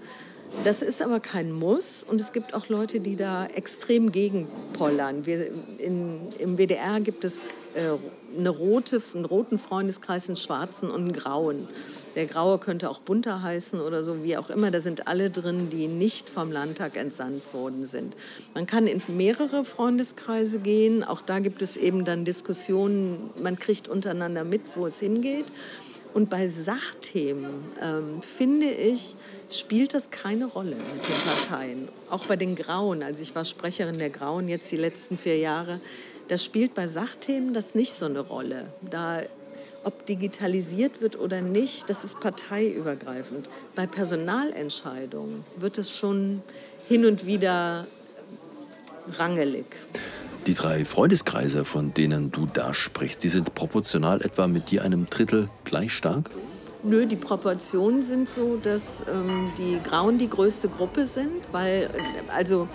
Das 0.64 0.82
ist 0.82 1.02
aber 1.02 1.20
kein 1.20 1.52
Muss 1.52 2.04
und 2.04 2.20
es 2.20 2.34
gibt 2.34 2.54
auch 2.54 2.70
Leute, 2.70 3.00
die 3.00 3.16
da 3.16 3.46
extrem 3.46 4.12
gegenpollern. 4.12 5.26
Wir 5.26 5.48
in, 5.78 6.20
Im 6.40 6.58
WDR 6.58 7.00
gibt 7.00 7.24
es 7.24 7.40
äh, 7.76 7.96
eine 8.38 8.50
rote, 8.50 9.02
einen 9.14 9.26
roten 9.26 9.60
Freundeskreis, 9.60 10.28
einen 10.28 10.36
schwarzen 10.36 10.90
und 10.90 11.02
einen 11.02 11.14
grauen. 11.14 11.68
Der 12.16 12.26
graue 12.26 12.58
könnte 12.58 12.90
auch 12.90 13.00
bunter 13.00 13.42
heißen 13.42 13.80
oder 13.80 14.04
so, 14.04 14.24
wie 14.24 14.36
auch 14.38 14.50
immer. 14.50 14.72
Da 14.72 14.80
sind 14.80 15.08
alle 15.08 15.30
drin, 15.30 15.70
die 15.70 15.88
nicht 15.88 16.30
vom 16.30 16.52
Landtag 16.52 16.98
entsandt 16.98 17.54
worden 17.54 17.86
sind. 17.86 18.16
Man 18.54 18.66
kann 18.66 18.88
in 18.88 19.02
mehrere 19.08 19.64
Freundeskreise 19.64 20.60
gehen. 20.60 21.04
Auch 21.04 21.22
da 21.22 21.40
gibt 21.40 21.62
es 21.62 21.78
eben 21.78 22.06
dann 22.06 22.26
Diskussionen. 22.26 23.30
Man 23.42 23.58
kriegt 23.58 23.88
untereinander 23.88 24.44
mit, 24.44 24.62
wo 24.76 24.86
es 24.86 25.00
hingeht. 25.00 25.46
Und 26.14 26.30
bei 26.30 26.48
Sachthemen 26.48 27.54
ähm, 27.82 28.22
finde 28.22 28.66
ich, 28.66 29.16
spielt 29.52 29.94
das 29.94 30.10
keine 30.10 30.46
Rolle 30.46 30.76
mit 30.76 31.08
den 31.08 31.48
Parteien. 31.48 31.88
Auch 32.10 32.26
bei 32.26 32.36
den 32.36 32.56
Grauen. 32.56 33.04
Also 33.04 33.22
ich 33.22 33.36
war 33.36 33.46
Sprecherin 33.46 34.00
der 34.00 34.10
Grauen 34.10 34.48
jetzt 34.48 34.72
die 34.72 34.78
letzten 34.78 35.18
vier 35.18 35.38
Jahre. 35.38 35.80
Das 36.30 36.44
spielt 36.46 36.74
bei 36.76 36.88
Sachthemen 36.88 37.54
das 37.54 37.76
nicht 37.76 37.94
so 37.94 38.06
eine 38.06 38.22
Rolle. 38.22 38.68
Da 38.90 39.20
ob 39.84 40.06
digitalisiert 40.06 41.02
wird 41.02 41.20
oder 41.20 41.42
nicht, 41.42 41.90
das 41.90 42.04
ist 42.04 42.20
parteiübergreifend. 42.20 43.50
Bei 43.76 43.88
Personalentscheidungen 43.88 45.44
wird 45.58 45.78
es 45.78 45.92
schon 45.92 46.42
hin 46.88 47.06
und 47.06 47.26
wieder 47.26 47.88
rangelig. 49.18 49.66
Die 50.48 50.54
drei 50.54 50.86
Freundeskreise, 50.86 51.66
von 51.66 51.94
denen 51.94 52.32
du 52.32 52.46
da 52.46 52.74
sprichst, 52.74 53.24
die 53.24 53.30
sind 53.30 53.56
proportional 53.56 54.22
etwa 54.22 54.48
mit 54.48 54.72
dir 54.72 54.84
einem 54.84 55.06
Drittel 55.06 55.50
gleich 55.66 55.94
stark? 55.94 56.30
Nö, 56.82 57.06
die 57.06 57.18
Proportionen 57.18 58.02
sind 58.02 58.30
so, 58.30 58.56
dass 58.56 59.04
ähm, 59.14 59.52
die 59.58 59.80
Grauen 59.84 60.18
die 60.18 60.30
größte 60.30 60.70
Gruppe 60.70 61.06
sind, 61.06 61.34
weil 61.52 61.90
also 62.34 62.70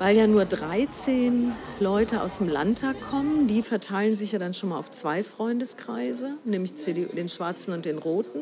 weil 0.00 0.16
ja 0.16 0.26
nur 0.26 0.46
13 0.46 1.52
Leute 1.78 2.22
aus 2.22 2.38
dem 2.38 2.48
Landtag 2.48 2.98
kommen. 3.02 3.46
Die 3.46 3.60
verteilen 3.60 4.16
sich 4.16 4.32
ja 4.32 4.38
dann 4.38 4.54
schon 4.54 4.70
mal 4.70 4.78
auf 4.78 4.90
zwei 4.90 5.22
Freundeskreise, 5.22 6.38
nämlich 6.44 6.72
den 6.74 7.28
Schwarzen 7.28 7.74
und 7.74 7.84
den 7.84 7.98
Roten. 7.98 8.40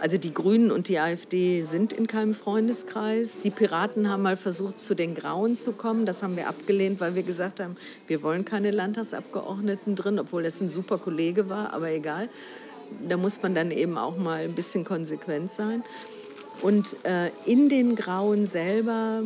Also 0.00 0.16
die 0.16 0.32
Grünen 0.32 0.70
und 0.70 0.88
die 0.88 0.98
AfD 0.98 1.60
sind 1.60 1.92
in 1.92 2.06
keinem 2.06 2.32
Freundeskreis. 2.32 3.36
Die 3.44 3.50
Piraten 3.50 4.08
haben 4.08 4.22
mal 4.22 4.38
versucht, 4.38 4.80
zu 4.80 4.94
den 4.94 5.14
Grauen 5.14 5.56
zu 5.56 5.72
kommen. 5.72 6.06
Das 6.06 6.22
haben 6.22 6.36
wir 6.36 6.48
abgelehnt, 6.48 7.00
weil 7.00 7.14
wir 7.14 7.22
gesagt 7.22 7.60
haben, 7.60 7.76
wir 8.06 8.22
wollen 8.22 8.46
keine 8.46 8.70
Landtagsabgeordneten 8.70 9.94
drin, 9.94 10.18
obwohl 10.18 10.42
das 10.42 10.58
ein 10.62 10.70
super 10.70 10.96
Kollege 10.96 11.50
war, 11.50 11.74
aber 11.74 11.90
egal. 11.90 12.30
Da 13.06 13.18
muss 13.18 13.42
man 13.42 13.54
dann 13.54 13.72
eben 13.72 13.98
auch 13.98 14.16
mal 14.16 14.44
ein 14.44 14.54
bisschen 14.54 14.84
konsequent 14.84 15.50
sein. 15.50 15.84
Und 16.62 16.96
äh, 17.04 17.28
in 17.44 17.68
den 17.68 17.94
Grauen 17.94 18.46
selber 18.46 19.22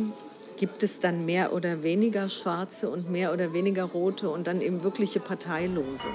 gibt 0.63 0.81
es 0.81 1.01
dann 1.01 1.25
mehr 1.25 1.51
oder 1.51 1.83
weniger 1.83 2.29
Schwarze 2.29 2.89
und 2.89 3.11
mehr 3.11 3.33
oder 3.33 3.51
weniger 3.51 3.83
Rote 3.83 4.29
und 4.29 4.47
dann 4.47 4.61
eben 4.61 4.81
wirkliche 4.81 5.19
Parteilose. 5.19 6.07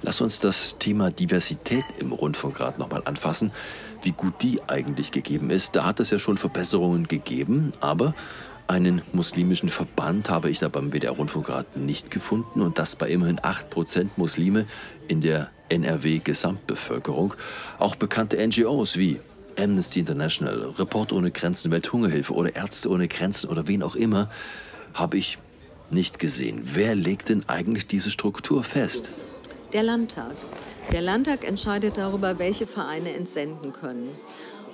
Lass 0.00 0.22
uns 0.22 0.40
das 0.40 0.78
Thema 0.78 1.10
Diversität 1.10 1.84
im 1.98 2.12
Rundfunkrat 2.12 2.78
nochmal 2.78 3.02
anfassen, 3.04 3.52
wie 4.00 4.12
gut 4.12 4.32
die 4.40 4.62
eigentlich 4.68 5.12
gegeben 5.12 5.50
ist. 5.50 5.76
Da 5.76 5.84
hat 5.84 6.00
es 6.00 6.08
ja 6.08 6.18
schon 6.18 6.38
Verbesserungen 6.38 7.08
gegeben, 7.08 7.74
aber 7.80 8.14
einen 8.68 9.02
muslimischen 9.12 9.68
Verband 9.68 10.30
habe 10.30 10.48
ich 10.48 10.60
da 10.60 10.68
beim 10.68 10.90
WDR 10.90 11.12
Rundfunkrat 11.12 11.76
nicht 11.76 12.10
gefunden 12.10 12.62
und 12.62 12.78
das 12.78 12.96
bei 12.96 13.10
immerhin 13.10 13.38
8% 13.38 14.08
Muslime 14.16 14.64
in 15.08 15.20
der 15.20 15.50
NRW-Gesamtbevölkerung. 15.68 17.34
Auch 17.78 17.96
bekannte 17.96 18.38
NGOs 18.38 18.96
wie 18.96 19.20
Amnesty 19.58 20.00
International, 20.00 20.74
Report 20.78 21.12
ohne 21.12 21.30
Grenzen, 21.30 21.70
Welthungerhilfe 21.70 22.32
oder 22.32 22.54
Ärzte 22.54 22.90
ohne 22.90 23.08
Grenzen 23.08 23.50
oder 23.50 23.66
wen 23.66 23.82
auch 23.82 23.94
immer, 23.94 24.30
habe 24.94 25.18
ich 25.18 25.38
nicht 25.90 26.18
gesehen. 26.18 26.60
Wer 26.62 26.94
legt 26.94 27.28
denn 27.28 27.48
eigentlich 27.48 27.86
diese 27.86 28.10
Struktur 28.10 28.62
fest? 28.62 29.08
Der 29.72 29.82
Landtag. 29.82 30.34
Der 30.92 31.02
Landtag 31.02 31.46
entscheidet 31.46 31.98
darüber, 31.98 32.38
welche 32.38 32.66
Vereine 32.66 33.12
entsenden 33.12 33.72
können. 33.72 34.08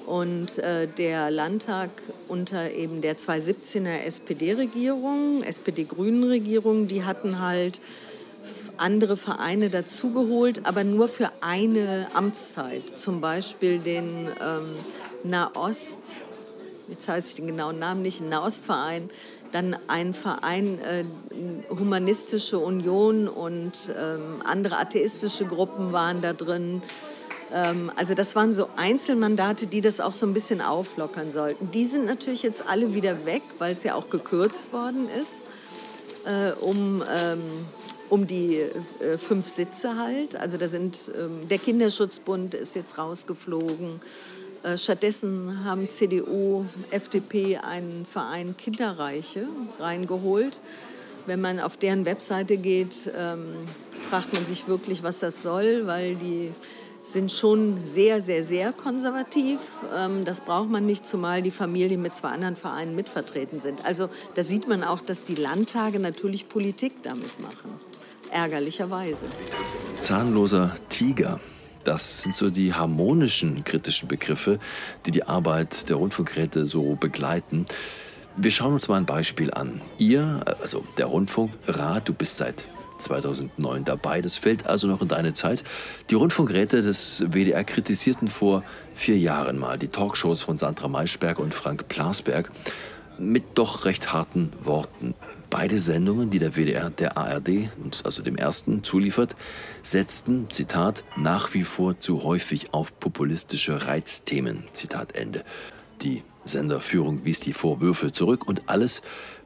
Und 0.07 0.59
äh, 0.59 0.87
der 0.87 1.31
Landtag 1.31 1.91
unter 2.29 2.71
eben 2.73 3.01
der 3.01 3.17
2017er 3.17 4.05
SPD-Regierung, 4.05 5.43
SPD-Grünen-Regierung, 5.43 6.89
die 6.89 7.05
hatten 7.05 7.41
halt 7.41 7.81
andere 8.79 9.17
Vereine 9.17 9.71
dazugeholt, 9.71 10.67
aber 10.67 10.85
nur 10.85 11.09
für 11.09 11.31
eine 11.41 12.07
Amtszeit. 12.15 12.99
Zum 12.99 13.21
Beispiel 13.21 13.79
den 13.79 14.29
ähm, 14.29 14.75
Nahost, 15.23 15.99
jetzt 16.89 17.09
weiß 17.09 17.29
ich 17.31 17.35
den 17.37 17.47
genauen 17.47 17.79
Namen 17.79 18.03
nicht, 18.03 18.21
Nahostverein, 18.21 19.09
dann 19.53 19.77
ein 19.87 20.15
Verein 20.15 20.81
äh, 20.81 21.05
Humanistische 21.71 22.59
Union 22.59 23.29
und 23.29 23.95
ähm, 23.97 24.43
andere 24.45 24.79
atheistische 24.79 25.45
Gruppen 25.45 25.93
waren 25.93 26.21
da 26.21 26.33
drin. 26.33 26.83
Ähm, 27.53 27.93
also 27.97 28.15
das 28.15 28.35
waren 28.35 28.53
so 28.53 28.69
Einzelmandate, 28.77 29.69
die 29.69 29.81
das 29.81 30.01
auch 30.01 30.13
so 30.13 30.27
ein 30.27 30.35
bisschen 30.35 30.61
auflockern 30.61 31.31
sollten. 31.31 31.71
Die 31.71 31.85
sind 31.85 32.07
natürlich 32.07 32.43
jetzt 32.43 32.67
alle 32.67 32.95
wieder 32.95 33.25
weg, 33.27 33.43
weil 33.59 33.73
es 33.73 33.85
ja 33.85 33.95
auch 33.95 34.11
gekürzt 34.11 34.73
worden 34.73 35.09
ist, 35.09 35.43
äh, 36.25 36.53
um, 36.61 37.05
ähm, 37.17 37.43
um 38.15 38.29
die 38.29 38.61
äh, 38.61 39.19
fünf 39.19 39.49
Sitze 39.49 39.97
halt. 39.97 40.37
Also 40.37 40.57
da 40.57 40.69
sind, 40.69 41.11
ähm, 41.19 41.49
der 41.49 41.59
Kinderschutzbund 41.59 42.55
ist 42.55 42.77
jetzt 42.77 42.97
rausgeflogen. 42.97 44.01
Äh, 44.63 44.79
stattdessen 44.79 45.65
haben 45.65 45.89
CDU, 45.89 46.65
FDP 46.93 47.59
einen 47.59 48.07
Verein 48.07 48.57
Kinderreiche 48.57 49.49
reingeholt. 49.81 50.61
Wenn 51.27 51.41
man 51.41 51.59
auf 51.59 51.77
deren 51.77 52.07
Webseite 52.07 52.57
geht, 52.57 53.11
ähm, 53.17 53.47
fragt 54.09 54.33
man 54.33 54.47
sich 54.47 54.69
wirklich, 54.69 55.03
was 55.03 55.19
das 55.19 55.43
soll, 55.43 55.89
weil 55.89 56.15
die 56.15 56.53
sind 57.05 57.31
schon 57.31 57.77
sehr, 57.77 58.21
sehr, 58.21 58.45
sehr 58.45 58.73
konservativ. 58.73 59.73
Ähm, 59.97 60.25
das 60.25 60.41
braucht 60.41 60.71
man 60.71 60.87
nicht, 60.87 61.05
zumal 61.05 61.43
die 61.43 61.51
Familien 61.51 62.01
mit 62.01 62.15
zwei 62.15 62.29
anderen 62.29 62.57
Vereinen 62.57 62.97
mitvertreten 62.97 63.61
sind. 63.61 63.85
Also 63.85 64.09
da 64.35 64.43
sieht 64.43 64.67
man 64.67 64.83
auch, 64.83 65.01
dass 65.01 65.25
die 65.25 65.35
Landtage 65.35 66.01
natürlich 66.01 66.49
Politik 66.49 67.03
damit 67.03 67.39
machen. 67.41 67.79
Ärgerlicherweise. 68.35 69.27
Zahnloser 70.01 70.75
Tiger. 70.89 71.39
Das 71.85 72.23
sind 72.23 72.35
so 72.35 72.51
die 72.51 72.75
harmonischen 72.75 73.63
kritischen 73.63 74.09
Begriffe, 74.09 74.59
die 75.07 75.13
die 75.13 75.23
Arbeit 75.23 75.89
der 75.89 75.97
Rundfunkräte 75.97 76.67
so 76.67 76.97
begleiten. 76.97 77.65
Wir 78.37 78.51
schauen 78.51 78.73
uns 78.73 78.89
mal 78.89 78.97
ein 78.97 79.07
Beispiel 79.07 79.55
an. 79.55 79.81
Ihr, 79.99 80.41
also 80.61 80.85
der 80.99 81.07
Rundfunkrat, 81.07 82.09
du 82.09 82.13
bist 82.13 82.39
seit 82.39 82.69
2009 82.99 83.85
dabei. 83.85 84.21
Das 84.21 84.37
fällt 84.37 84.67
also 84.67 84.89
noch 84.89 85.01
in 85.01 85.07
deine 85.07 85.33
Zeit. 85.35 85.63
Die 86.11 86.17
Rundfunkräte 86.17 86.83
des 86.83 87.25
WDR 87.29 87.63
kritisierten 87.63 88.27
vor 88.27 88.65
vier 88.95 89.17
Jahren 89.17 89.61
mal 89.61 89.79
die 89.79 89.89
Talkshows 89.89 90.43
von 90.43 90.59
Sandra 90.59 90.89
Maischberg 90.89 91.39
und 91.39 91.55
Frank 91.55 91.87
Plasberg 91.87 92.51
mit 93.17 93.45
doch 93.55 93.85
recht 93.85 94.13
harten 94.13 94.51
Worten. 94.59 95.15
Beide 95.57 95.79
Sendungen, 95.79 96.31
die 96.31 96.41
der 96.41 96.57
WDR 96.57 96.91
der 96.91 97.17
ARD, 97.17 97.71
also 98.03 98.23
dem 98.23 98.35
ersten, 98.35 98.83
zuliefert, 98.83 99.37
setzten, 99.85 100.51
Zitat, 100.51 101.05
nach 101.17 101.55
wie 101.55 101.63
vor 101.63 102.01
zu 102.01 102.25
häufig 102.25 102.75
auf 102.75 102.99
populistische 102.99 103.87
Reizthemen, 103.87 104.65
Zitat 104.73 105.15
Ende. 105.15 105.45
Die 106.03 106.25
Senderführung 106.45 107.25
wies 107.25 107.39
die 107.39 107.53
Vorwürfe 107.53 108.11
zurück 108.11 108.49
und 108.49 108.69
alles 108.69 109.03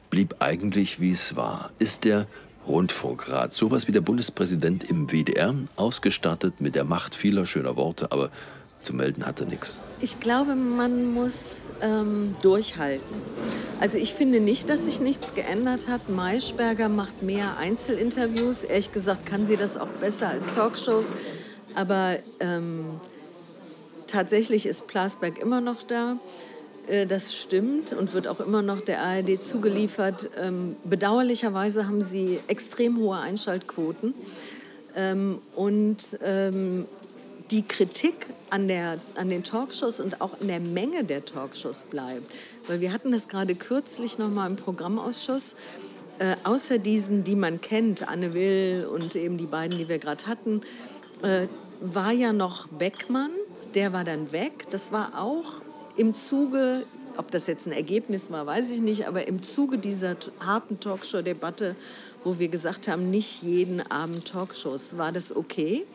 blieb 0.09 0.37
eigentlich 0.39 0.99
wie 0.99 1.11
es 1.11 1.35
war. 1.35 1.69
Ist 1.77 2.05
der 2.05 2.25
Rundfunkrat 2.67 3.53
sowas 3.53 3.87
wie 3.87 3.91
der 3.91 4.01
Bundespräsident 4.01 4.83
im 4.89 5.11
WDR, 5.11 5.53
ausgestattet 5.75 6.59
mit 6.59 6.73
der 6.73 6.85
Macht 6.85 7.13
vieler 7.13 7.45
schöner 7.45 7.75
Worte, 7.75 8.11
aber 8.11 8.31
zu 8.81 8.93
melden 8.93 9.25
hatte 9.25 9.45
nichts. 9.45 9.79
Ich 9.99 10.19
glaube, 10.19 10.55
man 10.55 11.13
muss 11.13 11.63
ähm, 11.81 12.33
durchhalten. 12.41 13.15
Also 13.79 13.97
ich 13.97 14.13
finde 14.13 14.39
nicht, 14.39 14.69
dass 14.69 14.85
sich 14.85 15.01
nichts 15.01 15.35
geändert 15.35 15.87
hat. 15.87 16.09
Maischberger 16.09 16.89
macht 16.89 17.21
mehr 17.21 17.57
Einzelinterviews. 17.57 18.63
Ehrlich 18.63 18.91
gesagt 18.91 19.25
kann 19.25 19.43
sie 19.43 19.57
das 19.57 19.77
auch 19.77 19.87
besser 19.99 20.29
als 20.29 20.51
Talkshows. 20.53 21.11
Aber 21.75 22.15
ähm, 22.39 22.85
tatsächlich 24.07 24.65
ist 24.65 24.87
Plasberg 24.87 25.37
immer 25.39 25.61
noch 25.61 25.83
da. 25.83 26.17
Äh, 26.87 27.05
das 27.05 27.35
stimmt 27.35 27.93
und 27.93 28.13
wird 28.13 28.27
auch 28.27 28.39
immer 28.39 28.61
noch 28.61 28.81
der 28.81 29.01
ARD 29.01 29.41
zugeliefert. 29.41 30.29
Ähm, 30.37 30.75
bedauerlicherweise 30.83 31.85
haben 31.85 32.01
sie 32.01 32.39
extrem 32.47 32.97
hohe 32.97 33.17
Einschaltquoten. 33.17 34.13
Ähm, 34.95 35.39
und 35.55 36.17
ähm, 36.23 36.85
die 37.51 37.63
Kritik 37.63 38.27
an, 38.49 38.67
der, 38.67 38.99
an 39.15 39.29
den 39.29 39.43
Talkshows 39.43 39.99
und 39.99 40.21
auch 40.21 40.39
an 40.39 40.47
der 40.47 40.59
Menge 40.59 41.03
der 41.03 41.25
Talkshows 41.25 41.85
bleibt. 41.85 42.31
Weil 42.67 42.81
wir 42.81 42.93
hatten 42.93 43.11
das 43.11 43.27
gerade 43.27 43.55
kürzlich 43.55 44.17
noch 44.17 44.29
mal 44.29 44.47
im 44.47 44.55
Programmausschuss. 44.55 45.55
Äh, 46.19 46.35
außer 46.43 46.77
diesen, 46.77 47.23
die 47.23 47.35
man 47.35 47.61
kennt, 47.61 48.07
Anne 48.07 48.33
Will 48.33 48.87
und 48.91 49.15
eben 49.15 49.37
die 49.37 49.45
beiden, 49.45 49.77
die 49.77 49.87
wir 49.87 49.99
gerade 49.99 50.25
hatten, 50.27 50.61
äh, 51.23 51.47
war 51.81 52.11
ja 52.11 52.33
noch 52.33 52.67
Beckmann. 52.67 53.31
Der 53.73 53.93
war 53.93 54.03
dann 54.03 54.31
weg. 54.31 54.69
Das 54.69 54.91
war 54.91 55.19
auch 55.19 55.61
im 55.95 56.13
Zuge, 56.13 56.83
ob 57.17 57.31
das 57.31 57.47
jetzt 57.47 57.67
ein 57.67 57.73
Ergebnis 57.73 58.31
war, 58.31 58.45
weiß 58.45 58.71
ich 58.71 58.79
nicht, 58.79 59.07
aber 59.07 59.27
im 59.27 59.41
Zuge 59.41 59.77
dieser 59.77 60.15
harten 60.39 60.79
Talkshow-Debatte, 60.79 61.75
wo 62.23 62.39
wir 62.39 62.47
gesagt 62.47 62.87
haben, 62.87 63.09
nicht 63.09 63.43
jeden 63.43 63.81
Abend 63.91 64.25
Talkshows, 64.25 64.97
war 64.97 65.11
das 65.11 65.35
okay. 65.35 65.85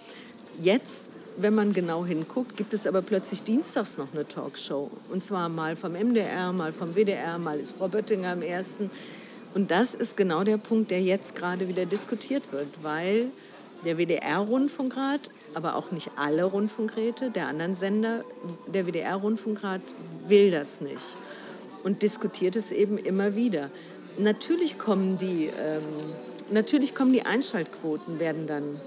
Jetzt 0.60 1.12
wenn 1.36 1.54
man 1.54 1.72
genau 1.72 2.04
hinguckt, 2.04 2.56
gibt 2.56 2.74
es 2.74 2.86
aber 2.86 3.02
plötzlich 3.02 3.42
dienstags 3.42 3.98
noch 3.98 4.12
eine 4.12 4.26
Talkshow. 4.26 4.90
Und 5.10 5.22
zwar 5.22 5.48
mal 5.48 5.76
vom 5.76 5.92
MDR, 5.92 6.52
mal 6.52 6.72
vom 6.72 6.94
WDR, 6.94 7.38
mal 7.38 7.58
ist 7.58 7.72
Frau 7.76 7.88
Böttinger 7.88 8.32
am 8.32 8.42
ersten. 8.42 8.90
Und 9.54 9.70
das 9.70 9.94
ist 9.94 10.16
genau 10.16 10.44
der 10.44 10.56
Punkt, 10.56 10.90
der 10.90 11.00
jetzt 11.00 11.36
gerade 11.36 11.68
wieder 11.68 11.86
diskutiert 11.86 12.52
wird, 12.52 12.68
weil 12.82 13.26
der 13.84 13.98
WDR-Rundfunkrat, 13.98 15.30
aber 15.54 15.76
auch 15.76 15.90
nicht 15.90 16.10
alle 16.16 16.44
Rundfunkräte 16.44 17.30
der 17.30 17.48
anderen 17.48 17.74
Sender, 17.74 18.24
der 18.66 18.86
WDR-Rundfunkrat 18.86 19.82
will 20.26 20.50
das 20.50 20.80
nicht 20.80 21.02
und 21.82 22.02
diskutiert 22.02 22.56
es 22.56 22.72
eben 22.72 22.98
immer 22.98 23.36
wieder. 23.36 23.70
Natürlich 24.18 24.78
kommen 24.78 25.18
die, 25.18 25.46
ähm, 25.46 25.82
natürlich 26.50 26.94
kommen 26.94 27.12
die 27.12 27.24
Einschaltquoten, 27.24 28.18
werden 28.18 28.46
dann 28.46 28.80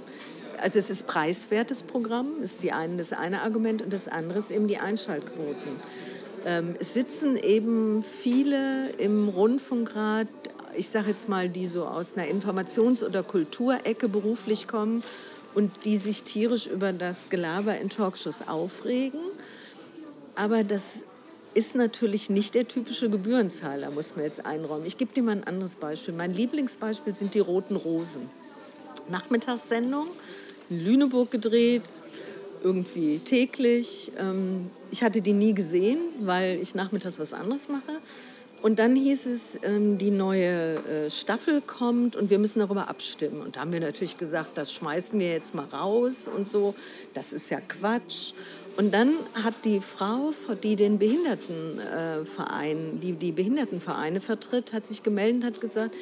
also 0.61 0.79
es 0.79 0.89
ist 0.89 1.07
preiswertes 1.07 1.83
Programm, 1.83 2.41
ist 2.41 2.63
die 2.63 2.71
eine, 2.71 2.97
das 2.97 3.13
eine 3.13 3.41
Argument 3.41 3.81
und 3.81 3.93
das 3.93 4.07
andere 4.07 4.39
ist 4.39 4.51
eben 4.51 4.67
die 4.67 4.77
Einschaltquoten. 4.77 5.79
Ähm, 6.45 6.73
es 6.79 6.93
sitzen 6.93 7.35
eben 7.37 8.03
viele 8.03 8.89
im 8.97 9.27
Rundfunkrat, 9.27 10.27
ich 10.75 10.89
sage 10.89 11.09
jetzt 11.09 11.27
mal, 11.29 11.49
die 11.49 11.65
so 11.65 11.85
aus 11.85 12.15
einer 12.15 12.27
Informations- 12.27 13.03
oder 13.03 13.23
Kulturecke 13.23 14.07
beruflich 14.09 14.67
kommen 14.67 15.03
und 15.55 15.85
die 15.85 15.97
sich 15.97 16.23
tierisch 16.23 16.67
über 16.67 16.93
das 16.93 17.29
Gelaber 17.29 17.77
in 17.77 17.89
Talkshows 17.89 18.47
aufregen. 18.47 19.19
Aber 20.35 20.63
das 20.63 21.03
ist 21.55 21.73
natürlich 21.73 22.29
nicht 22.29 22.53
der 22.53 22.67
typische 22.67 23.09
Gebührenzahler, 23.09 23.89
muss 23.89 24.15
man 24.15 24.25
jetzt 24.25 24.45
einräumen. 24.45 24.85
Ich 24.85 24.97
gebe 24.97 25.11
dir 25.11 25.23
mal 25.23 25.31
ein 25.31 25.43
anderes 25.45 25.75
Beispiel. 25.75 26.13
Mein 26.13 26.31
Lieblingsbeispiel 26.31 27.13
sind 27.15 27.33
die 27.33 27.39
Roten 27.39 27.75
Rosen. 27.75 28.29
Nachmittagssendung 29.09 30.07
in 30.69 30.85
Lüneburg 30.85 31.31
gedreht, 31.31 31.89
irgendwie 32.63 33.19
täglich. 33.19 34.11
Ähm, 34.17 34.69
ich 34.91 35.03
hatte 35.03 35.21
die 35.21 35.33
nie 35.33 35.53
gesehen, 35.53 35.99
weil 36.21 36.59
ich 36.61 36.75
nachmittags 36.75 37.19
was 37.19 37.33
anderes 37.33 37.69
mache. 37.69 38.01
Und 38.61 38.79
dann 38.79 38.95
hieß 38.95 39.27
es, 39.27 39.59
ähm, 39.61 39.99
die 39.99 40.09
neue 40.09 40.75
äh, 40.75 41.09
Staffel 41.11 41.61
kommt 41.61 42.15
und 42.15 42.29
wir 42.29 42.39
müssen 42.39 42.59
darüber 42.59 42.89
abstimmen. 42.89 43.41
Und 43.41 43.55
da 43.55 43.61
haben 43.61 43.71
wir 43.71 43.79
natürlich 43.79 44.17
gesagt, 44.17 44.57
das 44.57 44.73
schmeißen 44.73 45.19
wir 45.19 45.27
jetzt 45.27 45.53
mal 45.53 45.65
raus 45.65 46.27
und 46.27 46.49
so. 46.49 46.73
Das 47.13 47.33
ist 47.33 47.51
ja 47.51 47.61
Quatsch. 47.61 48.33
Und 48.75 48.93
dann 48.93 49.13
hat 49.43 49.53
die 49.63 49.79
Frau, 49.79 50.31
die 50.63 50.75
den 50.75 50.99
Behindertenverein, 50.99 52.99
die 53.01 53.13
die 53.13 53.31
Behindertenvereine 53.31 54.21
vertritt, 54.21 54.73
hat 54.73 54.85
sich 54.85 55.03
gemeldet 55.03 55.43
und 55.43 55.45
hat 55.45 55.61
gesagt, 55.61 55.95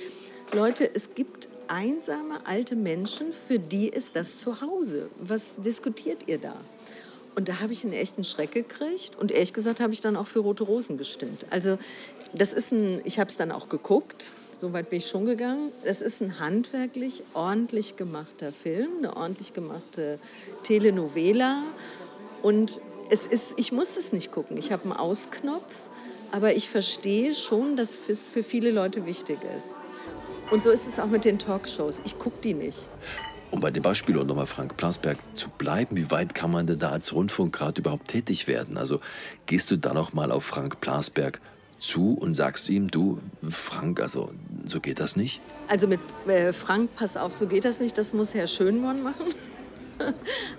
Leute, 0.54 0.89
es 0.93 1.15
gibt 1.15 1.49
einsame 1.69 2.45
alte 2.45 2.75
Menschen, 2.75 3.28
für 3.34 3.60
die 3.60 3.89
ist 3.89 4.15
das 4.15 4.39
zu 4.39 4.62
Hause. 4.62 5.10
Was 5.19 5.56
diskutiert 5.58 6.28
ihr 6.28 6.38
da? 6.38 6.56
Und 7.36 7.49
da 7.49 7.60
habe 7.60 7.73
ich 7.73 7.84
einen 7.84 7.93
echten 7.93 8.23
Schreck 8.23 8.51
gekriegt. 8.54 9.17
Und 9.17 9.32
ehrlich 9.32 9.54
gesagt 9.54 9.80
habe 9.80 9.93
ich 9.93 10.01
dann 10.01 10.15
auch 10.15 10.28
für 10.28 10.39
Rote 10.39 10.63
Rosen 10.63 10.97
gestimmt. 10.97 11.45
Also 11.49 11.78
das 12.34 12.54
ist 12.54 12.71
ein, 12.71 13.01
ich 13.04 13.19
habe 13.19 13.30
es 13.30 13.38
dann 13.38 13.51
auch 13.51 13.69
geguckt, 13.69 14.32
so 14.60 14.71
weit 14.71 14.89
bin 14.89 14.97
ich 14.97 15.08
schon 15.08 15.25
gegangen. 15.25 15.71
Das 15.84 16.01
ist 16.01 16.21
ein 16.21 16.39
handwerklich 16.39 17.23
ordentlich 17.34 17.97
gemachter 17.97 18.51
Film, 18.51 18.89
eine 18.99 19.17
ordentlich 19.17 19.54
gemachte 19.54 20.17
Telenovela. 20.63 21.62
Und 22.41 22.80
es 23.10 23.28
ist, 23.28 23.56
ich 23.58 23.71
muss 23.71 23.97
es 23.97 24.13
nicht 24.13 24.32
gucken. 24.32 24.58
Ich 24.58 24.71
habe 24.71 24.84
einen 24.84 24.93
Ausknopf, 24.93 25.73
aber 26.32 26.54
ich 26.54 26.69
verstehe 26.69 27.34
schon, 27.34 27.75
dass 27.75 27.97
es 28.08 28.28
für 28.28 28.43
viele 28.43 28.71
Leute 28.71 29.06
wichtig 29.06 29.39
ist. 29.58 29.75
Und 30.51 30.62
so 30.62 30.69
ist 30.69 30.88
es 30.88 30.99
auch 30.99 31.08
mit 31.08 31.25
den 31.25 31.39
Talkshows. 31.39 32.01
Ich 32.05 32.17
gucke 32.19 32.39
die 32.43 32.53
nicht. 32.53 32.89
Um 33.51 33.60
bei 33.60 33.71
dem 33.71 33.84
Beispiel 33.84 34.17
und 34.17 34.27
nochmal 34.27 34.47
Frank 34.47 34.75
Plasberg 34.77 35.17
zu 35.34 35.49
bleiben, 35.49 35.95
wie 35.95 36.12
weit 36.12 36.36
kann 36.36 36.51
man 36.51 36.67
denn 36.67 36.79
da 36.79 36.89
als 36.89 37.13
Rundfunkrat 37.13 37.77
überhaupt 37.77 38.10
tätig 38.10 38.47
werden? 38.47 38.77
Also 38.77 38.99
gehst 39.45 39.71
du 39.71 39.77
da 39.77 39.93
noch 39.93 40.13
mal 40.13 40.31
auf 40.31 40.43
Frank 40.43 40.81
Plasberg 40.81 41.39
zu 41.79 42.17
und 42.19 42.34
sagst 42.34 42.69
ihm, 42.69 42.89
du, 42.89 43.19
Frank, 43.49 43.99
also 44.01 44.31
so 44.65 44.79
geht 44.79 44.99
das 44.99 45.15
nicht? 45.15 45.41
Also 45.67 45.88
mit 45.88 45.99
äh, 46.27 46.53
Frank, 46.53 46.89
pass 46.95 47.17
auf, 47.17 47.34
so 47.34 47.47
geht 47.47 47.65
das 47.65 47.79
nicht, 47.79 47.97
das 47.97 48.13
muss 48.13 48.34
Herr 48.34 48.47
Schönborn 48.47 49.03
machen. 49.03 49.25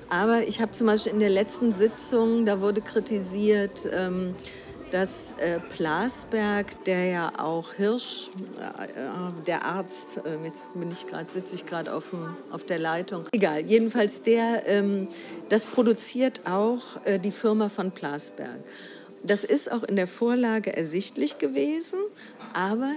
Aber 0.09 0.43
ich 0.47 0.61
habe 0.61 0.73
zum 0.73 0.87
Beispiel 0.87 1.13
in 1.13 1.21
der 1.21 1.31
letzten 1.31 1.73
Sitzung, 1.73 2.47
da 2.47 2.61
wurde 2.61 2.81
kritisiert, 2.81 3.87
ähm, 3.93 4.35
dass 4.91 5.35
äh, 5.39 5.59
Plasberg, 5.61 6.85
der 6.85 7.05
ja 7.07 7.33
auch 7.39 7.73
Hirsch, 7.75 8.31
äh, 8.59 9.45
der 9.47 9.65
Arzt, 9.65 10.19
äh, 10.25 10.45
jetzt 10.45 10.65
bin 10.75 10.91
ich 10.91 11.07
gerade, 11.07 11.31
sitze 11.31 11.57
ich 11.57 11.67
gerade 11.67 11.93
auf, 11.93 12.07
auf 12.51 12.65
der 12.65 12.79
Leitung, 12.79 13.25
egal, 13.33 13.61
jedenfalls 13.61 14.23
der, 14.23 14.63
ähm, 14.67 15.09
das 15.49 15.67
produziert 15.67 16.43
auch 16.47 16.83
äh, 17.05 17.19
die 17.19 17.33
Firma 17.33 17.69
von 17.69 17.91
Plasberg. 17.91 18.61
Das 19.23 19.43
ist 19.43 19.73
auch 19.73 19.83
in 19.83 19.97
der 19.97 20.07
Vorlage 20.07 20.77
ersichtlich 20.77 21.39
gewesen, 21.39 21.99
aber 22.55 22.91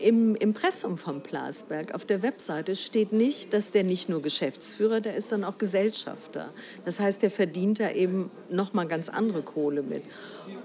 im 0.00 0.34
Impressum 0.34 0.98
von 0.98 1.22
Plasberg 1.22 1.94
auf 1.94 2.04
der 2.04 2.22
Webseite 2.22 2.76
steht 2.76 3.12
nicht, 3.12 3.52
dass 3.52 3.70
der 3.70 3.84
nicht 3.84 4.08
nur 4.08 4.22
Geschäftsführer, 4.22 5.00
der 5.00 5.14
ist 5.14 5.32
dann 5.32 5.44
auch 5.44 5.58
Gesellschafter. 5.58 6.50
Das 6.84 7.00
heißt, 7.00 7.22
der 7.22 7.30
verdient 7.30 7.80
da 7.80 7.90
eben 7.90 8.30
noch 8.50 8.72
mal 8.72 8.86
ganz 8.86 9.08
andere 9.08 9.42
Kohle 9.42 9.82
mit. 9.82 10.02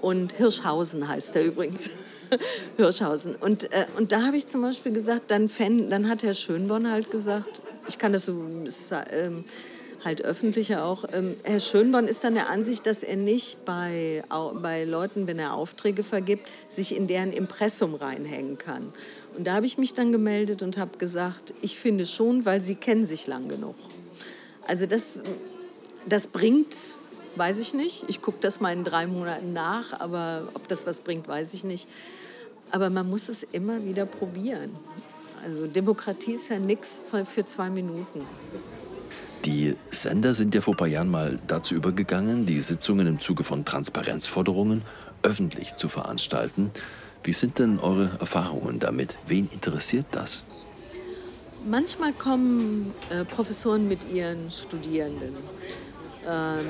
Und 0.02 0.34
Hirschhausen 0.34 1.08
heißt 1.08 1.36
er 1.36 1.46
übrigens. 1.46 1.90
Hirschhausen. 2.78 3.36
Und, 3.36 3.72
äh, 3.72 3.86
und 3.98 4.12
da 4.12 4.26
habe 4.26 4.38
ich 4.38 4.48
zum 4.48 4.62
Beispiel 4.62 4.94
gesagt, 4.94 5.32
dann, 5.32 5.50
Fan, 5.50 5.90
dann 5.90 6.10
hat 6.10 6.24
Herr 6.24 6.34
Schönborn 6.34 6.90
halt 6.90 7.12
gesagt, 7.12 7.62
ich 7.88 7.98
kann 7.98 8.14
das 8.14 8.26
so 8.26 8.34
äh, 8.34 9.32
halt 10.04 10.24
öffentlicher 10.24 10.86
auch. 10.86 11.06
Ähm, 11.12 11.36
Herr 11.44 11.60
Schönborn 11.60 12.08
ist 12.08 12.24
dann 12.24 12.34
der 12.34 12.50
Ansicht, 12.50 12.86
dass 12.86 13.04
er 13.04 13.16
nicht 13.16 13.66
bei, 13.66 14.24
bei 14.62 14.84
Leuten, 14.86 15.28
wenn 15.28 15.40
er 15.40 15.54
Aufträge 15.54 16.04
vergibt, 16.04 16.48
sich 16.68 16.96
in 16.96 17.08
deren 17.08 17.32
Impressum 17.32 17.96
reinhängen 17.96 18.58
kann. 18.58 18.94
Und 19.38 19.48
da 19.48 19.54
habe 19.54 19.66
ich 19.66 19.78
mich 19.78 19.94
dann 19.94 20.12
gemeldet 20.12 20.64
und 20.64 20.78
habe 20.78 20.98
gesagt, 20.98 21.54
ich 21.62 21.78
finde 21.78 22.06
schon, 22.06 22.46
weil 22.46 22.62
sie 22.62 22.76
kennen 22.76 23.04
sich 23.04 23.28
lang 23.28 23.48
genug. 23.48 23.76
Also 24.68 24.86
das, 24.86 25.24
das 26.08 26.28
bringt, 26.28 26.76
weiß 27.36 27.60
ich 27.60 27.74
nicht. 27.74 28.06
Ich 28.08 28.22
gucke 28.22 28.38
das 28.42 28.60
mal 28.60 28.74
in 28.74 28.84
drei 28.84 29.08
Monaten 29.08 29.54
nach, 29.54 30.00
aber 30.00 30.48
ob 30.54 30.68
das 30.68 30.86
was 30.86 31.02
bringt, 31.02 31.28
weiß 31.28 31.54
ich 31.54 31.64
nicht. 31.64 31.88
Aber 32.72 32.90
man 32.90 33.10
muss 33.10 33.30
es 33.30 33.44
immer 33.44 33.84
wieder 33.86 34.06
probieren. 34.06 34.72
Also 35.44 35.68
Demokratie 35.68 36.34
ist 36.34 36.50
ja 36.50 36.60
nichts 36.60 37.02
für 37.34 37.46
zwei 37.46 37.70
Minuten. 37.70 38.26
Die 39.46 39.76
Sender 39.90 40.34
sind 40.34 40.54
ja 40.54 40.62
vor 40.62 40.74
ein 40.74 40.78
paar 40.78 40.88
Jahren 40.88 41.10
mal 41.10 41.40
dazu 41.48 41.76
übergegangen, 41.76 42.46
die 42.46 42.60
Sitzungen 42.60 43.08
im 43.08 43.20
Zuge 43.20 43.44
von 43.44 43.64
Transparenzforderungen 43.64 44.84
öffentlich 45.24 45.76
zu 45.76 45.88
veranstalten. 45.88 46.72
Wie 47.24 47.34
sind 47.34 47.60
denn 47.60 47.80
eure 47.80 48.12
Erfahrungen 48.20 48.80
damit? 48.80 49.18
Wen 49.28 49.48
interessiert 49.48 50.08
das? 50.12 50.44
Manchmal 51.66 52.14
kommen 52.14 52.94
äh, 53.10 53.26
Professoren 53.26 53.88
mit 53.88 54.10
ihren 54.12 54.50
Studierenden. 54.50 55.36
Ähm, 56.28 56.68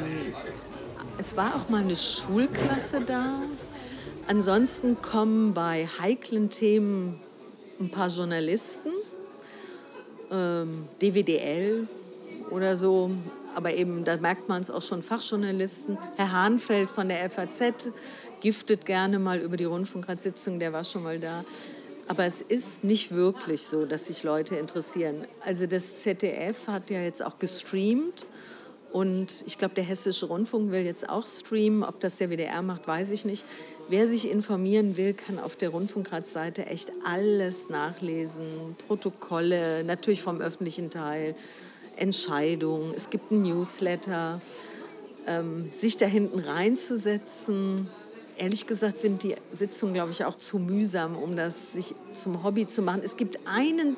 es 1.18 1.36
war 1.38 1.56
auch 1.56 1.70
mal 1.70 1.82
eine 1.82 1.96
Schulklasse 1.96 3.02
da. 3.02 3.42
Ansonsten 4.28 5.02
kommen 5.02 5.54
bei 5.54 5.88
heiklen 6.00 6.50
Themen 6.50 7.20
ein 7.80 7.90
paar 7.90 8.10
Journalisten, 8.10 8.90
ähm, 10.32 10.86
DWDL, 11.02 11.88
oder 12.52 12.76
so. 12.76 13.12
Aber 13.56 13.74
eben, 13.74 14.04
da 14.04 14.18
merkt 14.18 14.48
man 14.50 14.62
es 14.62 14.70
auch 14.70 14.82
schon, 14.82 15.02
Fachjournalisten. 15.02 15.98
Herr 16.18 16.32
Hahnfeld 16.32 16.90
von 16.90 17.10
der 17.10 17.30
FAZ 17.30 17.90
giftet 18.42 18.86
gerne 18.86 19.20
mal 19.20 19.40
über 19.40 19.58
die 19.58 19.66
Rundfunkratssitzung, 19.66 20.60
der 20.60 20.72
war 20.74 20.84
schon 20.84 21.04
mal 21.04 21.20
da. 21.20 21.44
Aber 22.08 22.26
es 22.26 22.42
ist 22.42 22.84
nicht 22.84 23.12
wirklich 23.12 23.68
so, 23.68 23.86
dass 23.86 24.08
sich 24.08 24.24
Leute 24.24 24.56
interessieren. 24.56 25.28
Also 25.46 25.68
das 25.68 25.98
ZDF 25.98 26.68
hat 26.68 26.90
ja 26.90 27.02
jetzt 27.02 27.24
auch 27.24 27.38
gestreamt 27.38 28.28
und 28.92 29.44
ich 29.46 29.58
glaube, 29.58 29.76
der 29.76 29.84
Hessische 29.84 30.26
Rundfunk 30.26 30.72
will 30.72 30.82
jetzt 30.82 31.08
auch 31.10 31.28
streamen. 31.28 31.84
Ob 31.84 32.00
das 32.00 32.18
der 32.18 32.30
WDR 32.30 32.62
macht, 32.62 32.88
weiß 32.88 33.12
ich 33.12 33.26
nicht. 33.26 33.46
Wer 33.88 34.08
sich 34.08 34.30
informieren 34.30 34.98
will, 34.98 35.14
kann 35.14 35.40
auf 35.40 35.56
der 35.56 35.70
Rundfunkratsseite 35.70 36.66
echt 36.66 36.92
alles 37.06 37.70
nachlesen. 37.70 38.76
Protokolle, 38.88 39.84
natürlich 39.84 40.22
vom 40.22 40.42
öffentlichen 40.42 40.90
Teil. 40.90 41.36
Entscheidungen, 42.00 42.94
es 42.96 43.10
gibt 43.10 43.32
ein 43.32 43.44
Newsletter, 43.44 44.42
ähm, 45.28 45.70
sich 45.72 45.98
da 45.98 46.06
hinten 46.06 46.40
reinzusetzen. 46.40 47.88
Ehrlich 48.38 48.68
gesagt 48.68 49.00
sind 49.00 49.24
die 49.24 49.36
Sitzungen, 49.52 49.94
glaube 49.94 50.12
ich, 50.12 50.26
auch 50.26 50.36
zu 50.36 50.60
mühsam, 50.60 51.16
um 51.16 51.36
das 51.36 51.74
sich 51.74 51.94
zum 52.14 52.44
Hobby 52.44 52.68
zu 52.68 52.82
machen. 52.82 53.02
Es 53.04 53.18
gibt 53.18 53.38
einen 53.46 53.98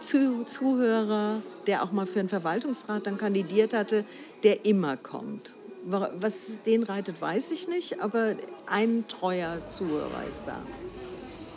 Zuhörer, 0.00 1.42
der 1.66 1.82
auch 1.82 1.90
mal 1.90 2.06
für 2.06 2.20
einen 2.20 2.28
Verwaltungsrat 2.28 3.06
dann 3.06 3.18
kandidiert 3.18 3.74
hatte, 3.74 4.04
der 4.42 4.64
immer 4.64 4.96
kommt. 4.96 5.54
Was 5.84 6.60
den 6.66 6.82
reitet, 6.82 7.20
weiß 7.20 7.50
ich 7.50 7.66
nicht, 7.66 8.00
aber 8.00 8.34
ein 8.66 9.06
treuer 9.08 9.66
Zuhörer 9.68 10.24
ist 10.28 10.44
da. 10.46 10.60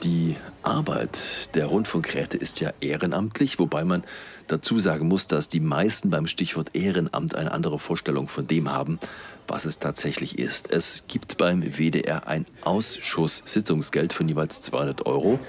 Die 0.04 0.36
Arbeit 0.64 1.54
der 1.56 1.68
Rundfunkräte 1.68 2.36
ist 2.36 2.60
ja 2.60 2.72
ehrenamtlich, 2.82 3.60
wobei 3.60 3.84
man 3.84 4.04
dazu 4.48 4.80
sagen 4.80 5.08
muss, 5.08 5.28
dass 5.28 5.48
die 5.48 5.60
meisten 5.60 6.10
beim 6.10 6.26
Stichwort 6.26 6.72
Ehrenamt 6.74 7.36
eine 7.36 7.52
andere 7.52 7.78
Vorstellung 7.78 8.28
von 8.28 8.48
dem 8.48 8.72
haben, 8.72 9.00
was 9.48 9.66
es 9.66 9.78
tatsächlich 9.78 10.40
ist. 10.40 10.72
Es 10.72 11.06
gibt 11.08 11.38
beim 11.38 11.62
WDR 11.62 12.28
ein 12.28 12.48
Ausschusssitzungsgeld 12.64 14.12
von 14.12 14.28
jeweils 14.28 14.62
200 14.64 15.06
Euro. 15.06 15.40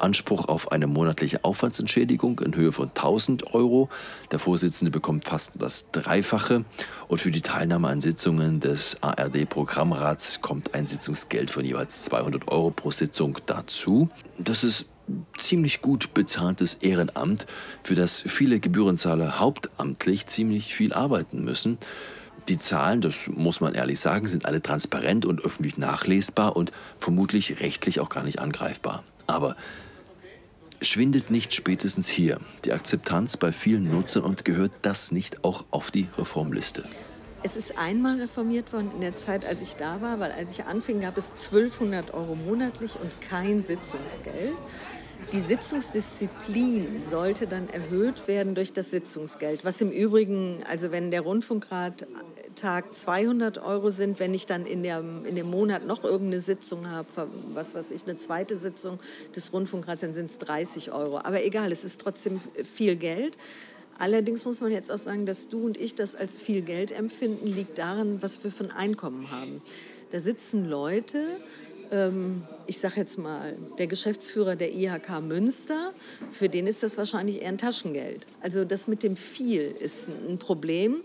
Anspruch 0.00 0.46
auf 0.46 0.72
eine 0.72 0.86
monatliche 0.86 1.44
Aufwandsentschädigung 1.44 2.40
in 2.40 2.54
Höhe 2.54 2.72
von 2.72 2.88
1000 2.88 3.54
Euro. 3.54 3.88
Der 4.30 4.38
Vorsitzende 4.38 4.90
bekommt 4.90 5.28
fast 5.28 5.52
das 5.56 5.90
Dreifache. 5.90 6.64
Und 7.08 7.20
für 7.20 7.30
die 7.30 7.42
Teilnahme 7.42 7.88
an 7.88 8.00
Sitzungen 8.00 8.60
des 8.60 9.02
ARD-Programmrats 9.02 10.40
kommt 10.40 10.74
ein 10.74 10.86
Sitzungsgeld 10.86 11.50
von 11.50 11.64
jeweils 11.64 12.04
200 12.04 12.50
Euro 12.50 12.70
pro 12.70 12.90
Sitzung 12.90 13.38
dazu. 13.46 14.08
Das 14.38 14.64
ist 14.64 14.86
ziemlich 15.36 15.82
gut 15.82 16.14
bezahltes 16.14 16.74
Ehrenamt, 16.74 17.46
für 17.82 17.94
das 17.94 18.22
viele 18.26 18.60
Gebührenzahler 18.60 19.38
hauptamtlich 19.38 20.26
ziemlich 20.26 20.74
viel 20.74 20.92
arbeiten 20.92 21.44
müssen. 21.44 21.78
Die 22.48 22.58
Zahlen, 22.58 23.00
das 23.00 23.26
muss 23.28 23.60
man 23.60 23.74
ehrlich 23.74 24.00
sagen, 24.00 24.26
sind 24.26 24.44
alle 24.44 24.60
transparent 24.60 25.24
und 25.24 25.42
öffentlich 25.44 25.78
nachlesbar 25.78 26.56
und 26.56 26.72
vermutlich 26.98 27.60
rechtlich 27.60 28.00
auch 28.00 28.10
gar 28.10 28.22
nicht 28.22 28.38
angreifbar. 28.38 29.02
Aber 29.26 29.56
schwindet 30.84 31.30
nicht 31.30 31.54
spätestens 31.54 32.08
hier 32.08 32.38
die 32.64 32.72
Akzeptanz 32.72 33.36
bei 33.36 33.52
vielen 33.52 33.90
Nutzern 33.90 34.24
und 34.24 34.44
gehört 34.44 34.72
das 34.82 35.12
nicht 35.12 35.44
auch 35.44 35.64
auf 35.70 35.90
die 35.90 36.08
Reformliste? 36.18 36.84
Es 37.42 37.56
ist 37.56 37.78
einmal 37.78 38.20
reformiert 38.20 38.72
worden 38.72 38.90
in 38.94 39.02
der 39.02 39.12
Zeit, 39.12 39.44
als 39.44 39.60
ich 39.60 39.74
da 39.74 40.00
war, 40.00 40.18
weil 40.18 40.32
als 40.32 40.50
ich 40.50 40.64
anfing, 40.64 41.00
gab 41.00 41.18
es 41.18 41.30
1200 41.30 42.14
Euro 42.14 42.34
monatlich 42.34 42.92
und 43.00 43.10
kein 43.20 43.62
Sitzungsgeld. 43.62 44.56
Die 45.32 45.38
Sitzungsdisziplin 45.38 47.02
sollte 47.02 47.46
dann 47.46 47.68
erhöht 47.68 48.28
werden 48.28 48.54
durch 48.54 48.72
das 48.72 48.90
Sitzungsgeld, 48.90 49.64
was 49.64 49.80
im 49.80 49.90
Übrigen, 49.90 50.58
also 50.70 50.90
wenn 50.90 51.10
der 51.10 51.22
Rundfunkrat 51.22 52.06
Tag 52.54 52.94
200 52.94 53.58
Euro 53.58 53.90
sind, 53.90 54.18
wenn 54.18 54.34
ich 54.34 54.46
dann 54.46 54.66
in, 54.66 54.82
der, 54.82 55.02
in 55.24 55.36
dem 55.36 55.50
Monat 55.50 55.86
noch 55.86 56.04
irgendeine 56.04 56.40
Sitzung 56.40 56.90
habe, 56.90 57.08
was 57.52 57.74
weiß 57.74 57.90
ich, 57.90 58.04
eine 58.04 58.16
zweite 58.16 58.56
Sitzung 58.56 58.98
des 59.34 59.52
Rundfunkrats, 59.52 60.00
dann 60.00 60.14
sind 60.14 60.30
es 60.30 60.38
30 60.38 60.92
Euro. 60.92 61.18
Aber 61.18 61.44
egal, 61.44 61.72
es 61.72 61.84
ist 61.84 62.00
trotzdem 62.00 62.40
viel 62.62 62.96
Geld. 62.96 63.36
Allerdings 63.98 64.44
muss 64.44 64.60
man 64.60 64.72
jetzt 64.72 64.90
auch 64.90 64.98
sagen, 64.98 65.26
dass 65.26 65.48
du 65.48 65.64
und 65.66 65.80
ich 65.80 65.94
das 65.94 66.16
als 66.16 66.36
viel 66.36 66.62
Geld 66.62 66.90
empfinden, 66.90 67.46
liegt 67.46 67.78
daran, 67.78 68.22
was 68.22 68.42
wir 68.42 68.50
für 68.50 68.64
ein 68.64 68.70
Einkommen 68.70 69.30
haben. 69.30 69.62
Da 70.10 70.18
sitzen 70.18 70.68
Leute, 70.68 71.24
ähm, 71.92 72.42
ich 72.66 72.80
sage 72.80 72.96
jetzt 72.96 73.18
mal, 73.18 73.56
der 73.78 73.86
Geschäftsführer 73.86 74.56
der 74.56 74.74
IHK 74.74 75.20
Münster, 75.22 75.92
für 76.30 76.48
den 76.48 76.66
ist 76.66 76.82
das 76.82 76.98
wahrscheinlich 76.98 77.42
eher 77.42 77.48
ein 77.48 77.58
Taschengeld. 77.58 78.26
Also 78.40 78.64
das 78.64 78.88
mit 78.88 79.02
dem 79.02 79.16
viel 79.16 79.74
ist 79.78 80.08
ein 80.08 80.38
Problem. 80.38 80.96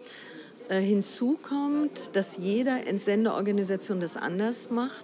Äh, 0.69 0.81
hinzu 0.81 1.39
kommt, 1.41 2.15
dass 2.15 2.37
jeder 2.37 2.85
Entsendeorganisation 2.85 3.99
das 3.99 4.15
anders 4.15 4.69
macht. 4.69 5.03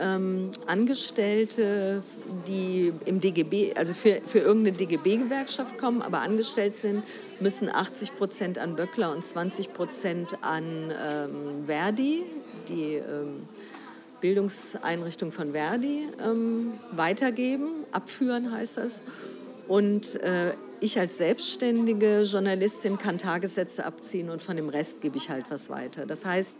Ähm, 0.00 0.50
Angestellte, 0.66 2.02
die 2.46 2.92
im 3.06 3.20
DGB, 3.20 3.74
also 3.74 3.92
für, 3.92 4.20
für 4.22 4.38
irgendeine 4.38 4.76
DGB-Gewerkschaft 4.76 5.78
kommen, 5.78 6.00
aber 6.00 6.20
angestellt 6.20 6.76
sind, 6.76 7.02
müssen 7.40 7.68
80 7.68 8.16
Prozent 8.16 8.58
an 8.58 8.76
Böckler 8.76 9.12
und 9.12 9.24
20 9.24 9.72
Prozent 9.72 10.36
an 10.42 10.64
ähm, 10.64 11.64
Verdi, 11.66 12.22
die 12.68 12.94
ähm, 12.94 13.48
Bildungseinrichtung 14.20 15.32
von 15.32 15.52
Verdi, 15.52 16.08
ähm, 16.24 16.72
weitergeben. 16.92 17.84
Abführen 17.90 18.52
heißt 18.52 18.76
das. 18.76 19.02
Und 19.66 20.16
äh, 20.16 20.52
ich 20.84 20.98
als 20.98 21.16
selbstständige 21.16 22.22
Journalistin 22.22 22.98
kann 22.98 23.18
Tagessätze 23.18 23.84
abziehen 23.84 24.30
und 24.30 24.42
von 24.42 24.56
dem 24.56 24.68
Rest 24.68 25.00
gebe 25.00 25.16
ich 25.16 25.30
halt 25.30 25.50
was 25.50 25.70
weiter. 25.70 26.06
Das 26.06 26.24
heißt, 26.24 26.56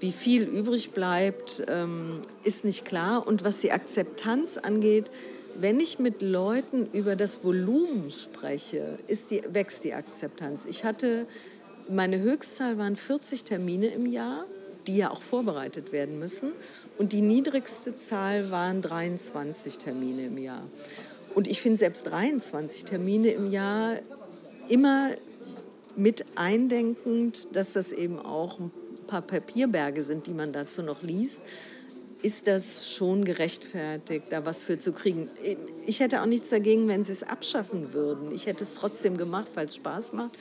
Wie 0.00 0.12
viel 0.12 0.44
übrig 0.44 0.92
bleibt, 0.92 1.62
ähm, 1.68 2.22
ist 2.42 2.64
nicht 2.64 2.86
klar. 2.86 3.26
Und 3.26 3.44
was 3.44 3.58
die 3.58 3.70
Akzeptanz 3.70 4.56
angeht, 4.56 5.10
wenn 5.56 5.78
ich 5.78 5.98
mit 5.98 6.22
Leuten 6.22 6.88
über 6.92 7.16
das 7.16 7.44
Volumen 7.44 8.10
spreche, 8.10 8.98
die, 9.30 9.42
wächst 9.52 9.84
die 9.84 9.92
Akzeptanz. 9.92 10.64
Ich 10.64 10.84
hatte, 10.84 11.26
meine 11.90 12.18
Höchstzahl 12.18 12.78
waren 12.78 12.96
40 12.96 13.44
Termine 13.44 13.88
im 13.88 14.06
Jahr, 14.06 14.46
die 14.86 14.96
ja 14.96 15.10
auch 15.10 15.20
vorbereitet 15.20 15.92
werden 15.92 16.18
müssen. 16.18 16.52
Und 16.96 17.12
die 17.12 17.20
niedrigste 17.20 17.94
Zahl 17.94 18.50
waren 18.50 18.80
23 18.80 19.76
Termine 19.76 20.24
im 20.26 20.38
Jahr. 20.38 20.62
Und 21.34 21.48
ich 21.48 21.60
finde 21.60 21.76
selbst 21.76 22.06
23 22.06 22.84
Termine 22.84 23.30
im 23.30 23.50
Jahr 23.50 23.94
immer 24.68 25.10
mit 25.96 26.24
eindenkend, 26.36 27.48
dass 27.52 27.74
das 27.74 27.92
eben 27.92 28.18
auch 28.18 28.58
ein 28.58 28.70
paar 29.06 29.22
Papierberge 29.22 30.02
sind, 30.02 30.26
die 30.26 30.32
man 30.32 30.52
dazu 30.52 30.82
noch 30.82 31.02
liest, 31.02 31.42
ist 32.22 32.46
das 32.46 32.90
schon 32.90 33.24
gerechtfertigt, 33.24 34.26
da 34.30 34.44
was 34.44 34.62
für 34.62 34.78
zu 34.78 34.92
kriegen. 34.92 35.28
Ich 35.86 36.00
hätte 36.00 36.20
auch 36.20 36.26
nichts 36.26 36.50
dagegen, 36.50 36.86
wenn 36.86 37.02
sie 37.02 37.12
es 37.12 37.22
abschaffen 37.22 37.92
würden. 37.92 38.32
Ich 38.32 38.46
hätte 38.46 38.62
es 38.62 38.74
trotzdem 38.74 39.16
gemacht, 39.16 39.50
weil 39.54 39.66
es 39.66 39.76
Spaß 39.76 40.12
macht. 40.12 40.32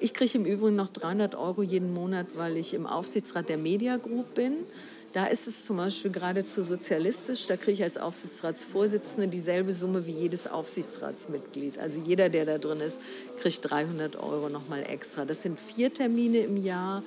Ich 0.00 0.14
kriege 0.14 0.38
im 0.38 0.44
Übrigen 0.44 0.76
noch 0.76 0.88
300 0.88 1.36
Euro 1.36 1.62
jeden 1.62 1.92
Monat, 1.94 2.26
weil 2.34 2.56
ich 2.56 2.74
im 2.74 2.86
Aufsichtsrat 2.86 3.48
der 3.48 3.58
Media 3.58 3.96
Group 3.96 4.34
bin. 4.34 4.64
Da 5.12 5.26
ist 5.26 5.46
es 5.46 5.64
zum 5.64 5.78
Beispiel 5.78 6.10
geradezu 6.10 6.62
sozialistisch. 6.62 7.46
Da 7.46 7.56
kriege 7.56 7.72
ich 7.72 7.82
als 7.82 7.96
Aufsichtsratsvorsitzende 7.96 9.28
dieselbe 9.28 9.72
Summe 9.72 10.06
wie 10.06 10.12
jedes 10.12 10.46
Aufsichtsratsmitglied. 10.46 11.78
Also 11.78 12.00
jeder, 12.00 12.28
der 12.28 12.44
da 12.44 12.58
drin 12.58 12.80
ist, 12.80 13.00
kriegt 13.40 13.68
300 13.68 14.16
Euro 14.16 14.50
nochmal 14.50 14.82
extra. 14.88 15.24
Das 15.24 15.42
sind 15.42 15.58
vier 15.58 15.92
Termine 15.92 16.40
im 16.40 16.56
Jahr 16.56 17.02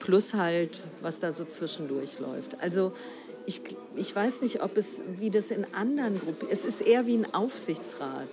plus 0.00 0.34
halt, 0.34 0.84
was 1.00 1.20
da 1.20 1.32
so 1.32 1.44
zwischendurch 1.44 2.18
läuft. 2.18 2.60
Also 2.60 2.92
ich, 3.46 3.62
ich 3.96 4.14
weiß 4.14 4.42
nicht, 4.42 4.62
ob 4.62 4.76
es, 4.76 5.02
wie 5.18 5.30
das 5.30 5.50
in 5.50 5.64
anderen 5.74 6.20
Gruppen, 6.20 6.48
es 6.50 6.64
ist 6.64 6.82
eher 6.82 7.06
wie 7.06 7.16
ein 7.16 7.34
Aufsichtsrat 7.34 8.28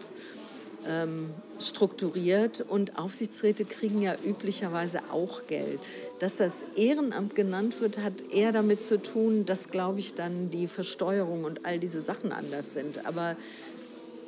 ähm, 0.87 1.29
strukturiert 1.59 2.65
und 2.67 2.97
Aufsichtsräte 2.97 3.65
kriegen 3.65 4.01
ja 4.01 4.15
üblicherweise 4.25 4.99
auch 5.11 5.47
Geld. 5.47 5.79
Dass 6.19 6.37
das 6.37 6.65
Ehrenamt 6.75 7.35
genannt 7.35 7.79
wird, 7.81 7.97
hat 7.97 8.13
eher 8.31 8.51
damit 8.51 8.81
zu 8.81 9.01
tun, 9.01 9.45
dass, 9.45 9.69
glaube 9.69 9.99
ich, 9.99 10.13
dann 10.13 10.49
die 10.49 10.67
Versteuerung 10.67 11.43
und 11.43 11.65
all 11.65 11.79
diese 11.79 11.99
Sachen 11.99 12.31
anders 12.31 12.73
sind. 12.73 13.05
Aber 13.05 13.35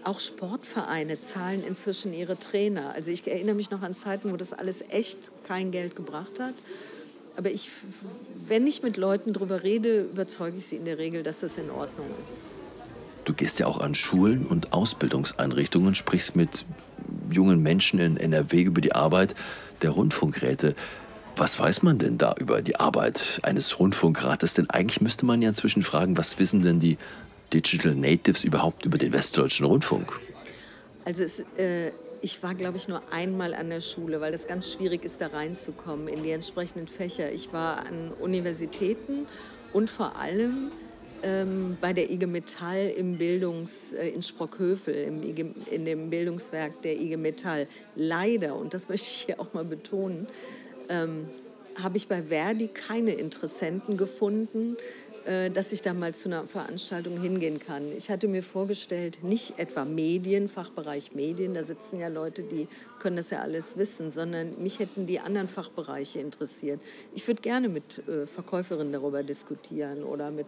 auch 0.03 0.19
Sportvereine 0.19 1.19
zahlen 1.19 1.63
inzwischen 1.67 2.13
ihre 2.13 2.37
Trainer. 2.37 2.93
Also 2.95 3.11
ich 3.11 3.27
erinnere 3.27 3.55
mich 3.55 3.71
noch 3.71 3.81
an 3.81 3.93
Zeiten, 3.93 4.31
wo 4.31 4.37
das 4.37 4.53
alles 4.53 4.83
echt 4.89 5.31
kein 5.47 5.71
Geld 5.71 5.95
gebracht 5.95 6.39
hat. 6.39 6.53
Aber 7.35 7.51
ich, 7.51 7.69
wenn 8.47 8.65
ich 8.65 8.81
mit 8.83 8.97
Leuten 8.97 9.33
darüber 9.33 9.63
rede, 9.63 10.01
überzeuge 10.01 10.57
ich 10.57 10.65
sie 10.65 10.77
in 10.77 10.85
der 10.85 10.97
Regel, 10.97 11.23
dass 11.23 11.41
das 11.41 11.57
in 11.57 11.69
Ordnung 11.69 12.07
ist. 12.21 12.41
Du 13.27 13.33
gehst 13.33 13.59
ja 13.59 13.67
auch 13.67 13.81
an 13.81 13.93
Schulen 13.93 14.45
und 14.45 14.71
Ausbildungseinrichtungen, 14.71 15.95
sprichst 15.95 16.37
mit 16.37 16.63
jungen 17.29 17.61
Menschen 17.61 17.99
in 17.99 18.15
NRW 18.15 18.61
über 18.61 18.79
die 18.79 18.93
Arbeit 18.93 19.35
der 19.81 19.89
Rundfunkräte. 19.89 20.75
Was 21.35 21.59
weiß 21.59 21.83
man 21.83 21.97
denn 21.97 22.17
da 22.17 22.35
über 22.39 22.61
die 22.61 22.79
Arbeit 22.79 23.41
eines 23.43 23.79
Rundfunkrates? 23.79 24.53
Denn 24.53 24.69
eigentlich 24.69 25.01
müsste 25.01 25.25
man 25.25 25.41
ja 25.41 25.49
inzwischen 25.49 25.83
fragen, 25.83 26.15
was 26.15 26.39
wissen 26.39 26.61
denn 26.61 26.79
die 26.79 26.97
Digital 27.53 27.95
Natives 27.95 28.45
überhaupt 28.45 28.85
über 28.85 28.97
den 28.97 29.11
westdeutschen 29.11 29.65
Rundfunk? 29.65 30.17
Also 31.03 31.25
es, 31.25 31.41
äh, 31.57 31.91
ich 32.21 32.41
war, 32.41 32.55
glaube 32.55 32.77
ich, 32.77 32.87
nur 32.87 33.01
einmal 33.11 33.53
an 33.55 33.69
der 33.69 33.81
Schule, 33.81 34.21
weil 34.21 34.31
das 34.31 34.47
ganz 34.47 34.71
schwierig 34.71 35.03
ist, 35.03 35.19
da 35.19 35.27
reinzukommen 35.27 36.07
in 36.07 36.23
die 36.23 36.31
entsprechenden 36.31 36.87
Fächer. 36.87 37.29
Ich 37.29 37.51
war 37.51 37.79
an 37.79 38.13
Universitäten 38.21 39.27
und 39.73 39.89
vor 39.89 40.15
allem 40.15 40.71
ähm, 41.23 41.77
bei 41.81 41.93
der 41.93 42.09
IG 42.09 42.25
Metall 42.25 42.91
im 42.97 43.17
Bildungs, 43.17 43.93
äh, 43.93 44.09
in 44.09 44.21
Sprockhövel, 44.21 44.95
im 44.95 45.23
IG, 45.23 45.45
in 45.71 45.85
dem 45.85 46.09
Bildungswerk 46.09 46.81
der 46.81 46.99
IG 46.99 47.17
Metall. 47.17 47.67
Leider, 47.95 48.55
und 48.55 48.73
das 48.73 48.89
möchte 48.89 49.07
ich 49.07 49.25
hier 49.25 49.39
auch 49.39 49.53
mal 49.53 49.65
betonen, 49.65 50.27
ähm, 50.89 51.27
habe 51.81 51.97
ich 51.97 52.07
bei 52.07 52.23
Verdi 52.23 52.67
keine 52.67 53.11
Interessenten 53.11 53.97
gefunden, 53.97 54.77
äh, 55.27 55.51
dass 55.51 55.73
ich 55.73 55.81
da 55.81 55.93
mal 55.93 56.13
zu 56.13 56.29
einer 56.29 56.45
Veranstaltung 56.45 57.19
hingehen 57.21 57.59
kann. 57.59 57.83
Ich 57.97 58.09
hatte 58.09 58.29
mir 58.29 58.41
vorgestellt, 58.41 59.19
nicht 59.23 59.59
etwa 59.59 59.83
Medien, 59.83 60.47
Fachbereich 60.47 61.13
Medien, 61.13 61.53
da 61.53 61.63
sitzen 61.63 61.99
ja 61.99 62.07
Leute, 62.07 62.43
die 62.43 62.67
können 62.99 63.17
das 63.17 63.29
ja 63.31 63.41
alles 63.41 63.75
wissen, 63.75 64.09
sondern 64.09 64.61
mich 64.61 64.79
hätten 64.79 65.05
die 65.05 65.19
anderen 65.19 65.49
Fachbereiche 65.49 66.19
interessiert. 66.19 66.79
Ich 67.13 67.27
würde 67.27 67.41
gerne 67.41 67.67
mit 67.67 68.07
äh, 68.07 68.25
Verkäuferinnen 68.25 68.93
darüber 68.93 69.21
diskutieren 69.21 70.03
oder 70.03 70.31
mit 70.31 70.47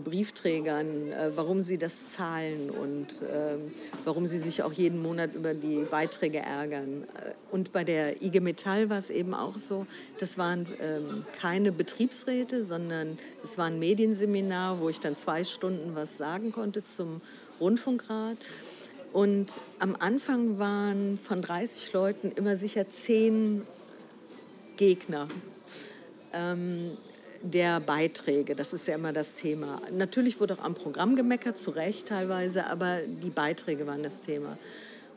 Briefträgern, 0.00 1.12
äh, 1.12 1.30
warum 1.36 1.60
sie 1.60 1.78
das 1.78 2.08
zahlen 2.08 2.70
und 2.70 3.16
ähm, 3.32 3.72
warum 4.04 4.26
sie 4.26 4.38
sich 4.38 4.62
auch 4.62 4.72
jeden 4.72 5.02
Monat 5.02 5.34
über 5.34 5.54
die 5.54 5.84
Beiträge 5.90 6.38
ärgern. 6.38 7.04
Äh, 7.04 7.32
und 7.50 7.72
bei 7.72 7.84
der 7.84 8.22
IG 8.22 8.40
Metall 8.40 8.90
war 8.90 8.98
es 8.98 9.10
eben 9.10 9.34
auch 9.34 9.58
so, 9.58 9.86
das 10.18 10.38
waren 10.38 10.66
ähm, 10.80 11.24
keine 11.38 11.70
Betriebsräte, 11.70 12.62
sondern 12.62 13.18
es 13.42 13.58
war 13.58 13.66
ein 13.66 13.78
Medienseminar, 13.78 14.80
wo 14.80 14.88
ich 14.88 15.00
dann 15.00 15.16
zwei 15.16 15.44
Stunden 15.44 15.94
was 15.94 16.16
sagen 16.16 16.50
konnte 16.50 16.82
zum 16.82 17.20
Rundfunkrat. 17.60 18.38
Und 19.12 19.60
am 19.78 19.94
Anfang 19.96 20.58
waren 20.58 21.16
von 21.18 21.40
30 21.40 21.92
Leuten 21.92 22.32
immer 22.32 22.56
sicher 22.56 22.88
zehn 22.88 23.62
Gegner. 24.76 25.28
Ähm, 26.32 26.96
der 27.44 27.78
Beiträge. 27.80 28.54
Das 28.54 28.72
ist 28.72 28.86
ja 28.88 28.94
immer 28.94 29.12
das 29.12 29.34
Thema. 29.34 29.80
Natürlich 29.92 30.40
wurde 30.40 30.54
auch 30.54 30.64
am 30.64 30.74
Programm 30.74 31.14
gemeckert, 31.14 31.58
zu 31.58 31.70
Recht 31.70 32.08
teilweise, 32.08 32.66
aber 32.66 32.98
die 33.06 33.30
Beiträge 33.30 33.86
waren 33.86 34.02
das 34.02 34.20
Thema. 34.20 34.56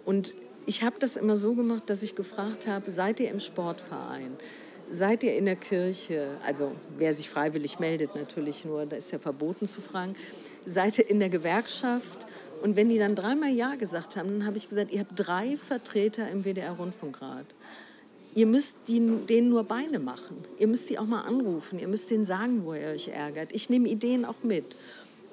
Und 0.05 0.35
ich 0.65 0.83
habe 0.83 0.97
das 0.99 1.15
immer 1.15 1.37
so 1.37 1.55
gemacht, 1.55 1.83
dass 1.87 2.03
ich 2.03 2.15
gefragt 2.15 2.67
habe, 2.67 2.91
seid 2.91 3.21
ihr 3.21 3.31
im 3.31 3.39
Sportverein? 3.39 4.35
Seid 4.89 5.23
ihr 5.23 5.35
in 5.35 5.45
der 5.45 5.55
Kirche? 5.55 6.29
Also 6.45 6.73
wer 6.97 7.13
sich 7.13 7.29
freiwillig 7.29 7.79
meldet 7.79 8.15
natürlich 8.15 8.65
nur, 8.65 8.85
da 8.85 8.97
ist 8.97 9.11
ja 9.11 9.19
verboten 9.19 9.65
zu 9.65 9.81
fragen. 9.81 10.13
Seid 10.65 10.97
ihr 10.97 11.09
in 11.09 11.19
der 11.19 11.29
Gewerkschaft? 11.29 12.27
Und 12.61 12.75
wenn 12.75 12.89
die 12.89 12.97
dann 12.97 13.15
dreimal 13.15 13.51
Ja 13.51 13.75
gesagt 13.75 14.17
haben, 14.17 14.27
dann 14.29 14.45
habe 14.45 14.57
ich 14.57 14.67
gesagt, 14.67 14.91
ihr 14.91 14.99
habt 14.99 15.13
drei 15.15 15.55
Vertreter 15.55 16.29
im 16.29 16.43
WDR-Rundfunkrat. 16.43 17.45
Ihr 18.37 18.45
müsst 18.45 18.75
denen 18.87 19.49
nur 19.49 19.63
Beine 19.63 19.97
machen. 19.97 20.37
Ihr 20.59 20.67
müsst 20.67 20.91
die 20.91 20.99
auch 20.99 21.07
mal 21.07 21.21
anrufen. 21.21 21.79
Ihr 21.79 21.87
müsst 21.87 22.11
denen 22.11 22.23
sagen, 22.23 22.65
wo 22.65 22.75
ihr 22.75 22.89
euch 22.89 23.07
ärgert. 23.07 23.51
Ich 23.51 23.71
nehme 23.71 23.89
Ideen 23.89 24.25
auch 24.25 24.43
mit. 24.43 24.77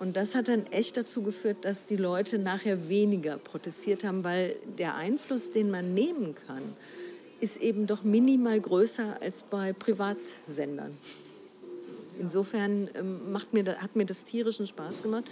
Und 0.00 0.16
das 0.16 0.34
hat 0.34 0.48
dann 0.48 0.66
echt 0.68 0.96
dazu 0.96 1.22
geführt, 1.22 1.66
dass 1.66 1.84
die 1.84 1.98
Leute 1.98 2.38
nachher 2.38 2.88
weniger 2.88 3.36
protestiert 3.36 4.04
haben, 4.04 4.24
weil 4.24 4.56
der 4.78 4.94
Einfluss, 4.94 5.50
den 5.50 5.70
man 5.70 5.92
nehmen 5.92 6.34
kann, 6.46 6.62
ist 7.40 7.58
eben 7.58 7.86
doch 7.86 8.04
minimal 8.04 8.58
größer 8.58 9.20
als 9.20 9.42
bei 9.42 9.74
Privatsendern. 9.74 10.96
Insofern 12.18 12.88
ähm, 12.94 13.32
macht 13.32 13.52
mir, 13.52 13.66
hat 13.82 13.96
mir 13.96 14.06
das 14.06 14.24
tierischen 14.24 14.66
Spaß 14.66 15.02
gemacht. 15.02 15.24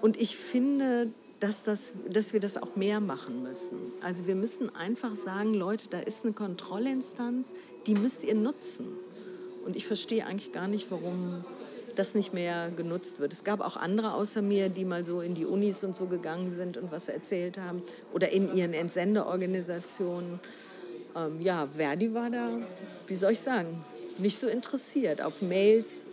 Und 0.00 0.16
ich 0.16 0.36
finde, 0.36 1.08
dass, 1.40 1.64
das, 1.64 1.94
dass 2.08 2.32
wir 2.32 2.40
das 2.40 2.58
auch 2.58 2.76
mehr 2.76 3.00
machen 3.00 3.42
müssen. 3.42 3.78
Also 4.02 4.26
wir 4.26 4.34
müssen 4.34 4.74
einfach 4.76 5.14
sagen, 5.14 5.54
Leute, 5.54 5.88
da 5.88 5.98
ist 5.98 6.24
eine 6.24 6.34
Kontrollinstanz, 6.34 7.54
die 7.86 7.94
müsst 7.94 8.24
ihr 8.24 8.34
nutzen. 8.34 8.86
Und 9.64 9.74
ich 9.74 9.86
verstehe 9.86 10.26
eigentlich 10.26 10.52
gar 10.52 10.68
nicht, 10.68 10.90
warum 10.90 11.44
das 11.96 12.14
nicht 12.14 12.32
mehr 12.32 12.70
genutzt 12.70 13.20
wird. 13.20 13.32
Es 13.32 13.42
gab 13.42 13.60
auch 13.60 13.76
andere 13.76 14.14
außer 14.14 14.42
mir, 14.42 14.68
die 14.68 14.84
mal 14.84 15.02
so 15.02 15.20
in 15.20 15.34
die 15.34 15.44
Unis 15.44 15.82
und 15.82 15.96
so 15.96 16.06
gegangen 16.06 16.50
sind 16.50 16.76
und 16.76 16.92
was 16.92 17.08
erzählt 17.08 17.58
haben 17.58 17.82
oder 18.12 18.30
in 18.30 18.54
ihren 18.54 18.74
Entsendeorganisationen. 18.74 20.40
Ähm, 21.16 21.40
ja, 21.40 21.66
Verdi 21.66 22.14
war 22.14 22.30
da, 22.30 22.50
wie 23.06 23.14
soll 23.14 23.32
ich 23.32 23.40
sagen, 23.40 23.82
nicht 24.18 24.38
so 24.38 24.46
interessiert. 24.46 25.22
Auf 25.22 25.42
Mails 25.42 26.09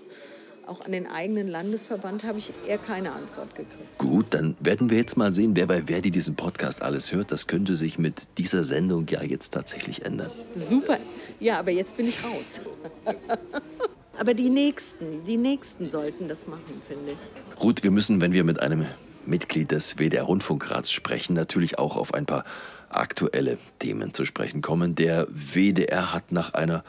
auch 0.68 0.82
an 0.82 0.92
den 0.92 1.08
eigenen 1.08 1.48
Landesverband 1.48 2.24
habe 2.24 2.38
ich 2.38 2.54
eher 2.68 2.78
keine 2.78 3.12
Antwort 3.12 3.56
gekriegt. 3.56 3.98
Gut, 3.98 4.28
dann 4.32 4.56
werden 4.60 4.90
wir 4.90 4.98
jetzt 4.98 5.18
mal 5.18 5.32
sehen, 5.32 5.56
wer 5.56 5.68
bei 5.68 5.84
Verdi 5.84 6.12
diesen 6.12 6.36
Podcast 6.36 6.82
alles 6.82 7.12
hört. 7.12 7.32
Das 7.32 7.48
könnte 7.48 7.78
sich 7.78 7.98
mit 7.98 8.28
dieser 8.38 8.64
Sendung 8.64 9.08
ja 9.10 9.24
jetzt 9.24 9.54
tatsächlich 9.54 10.06
ändern. 10.06 10.30
Super. 10.54 10.98
Ja, 11.40 11.60
aber 11.60 11.72
jetzt 11.72 11.98
bin 11.98 12.08
ich 12.08 12.24
raus. 12.24 12.62
aber 14.20 14.34
die 14.34 14.50
Nächsten, 14.50 15.24
die 15.24 15.38
Nächsten 15.38 15.90
sollten 15.90 16.28
das 16.28 16.48
machen, 16.48 16.82
finde 16.88 17.14
ich. 17.14 17.62
Ruth, 17.64 17.84
wir 17.84 17.92
müssen, 17.92 18.22
wenn 18.22 18.34
wir 18.34 18.44
mit 18.44 18.62
einem 18.62 18.86
Mitglied 19.26 19.72
des 19.72 19.98
WDR-Rundfunkrats 19.98 20.92
sprechen, 20.92 21.34
natürlich 21.34 21.78
auch 21.80 21.98
auf 21.98 22.14
ein 22.14 22.26
paar 22.26 22.46
aktuelle 22.90 23.58
Themen 23.80 24.14
zu 24.14 24.26
sprechen 24.26 24.62
kommen. 24.62 24.96
Der 24.96 25.28
WDR 25.30 26.14
hat 26.14 26.32
nach 26.32 26.54
einer 26.54 26.84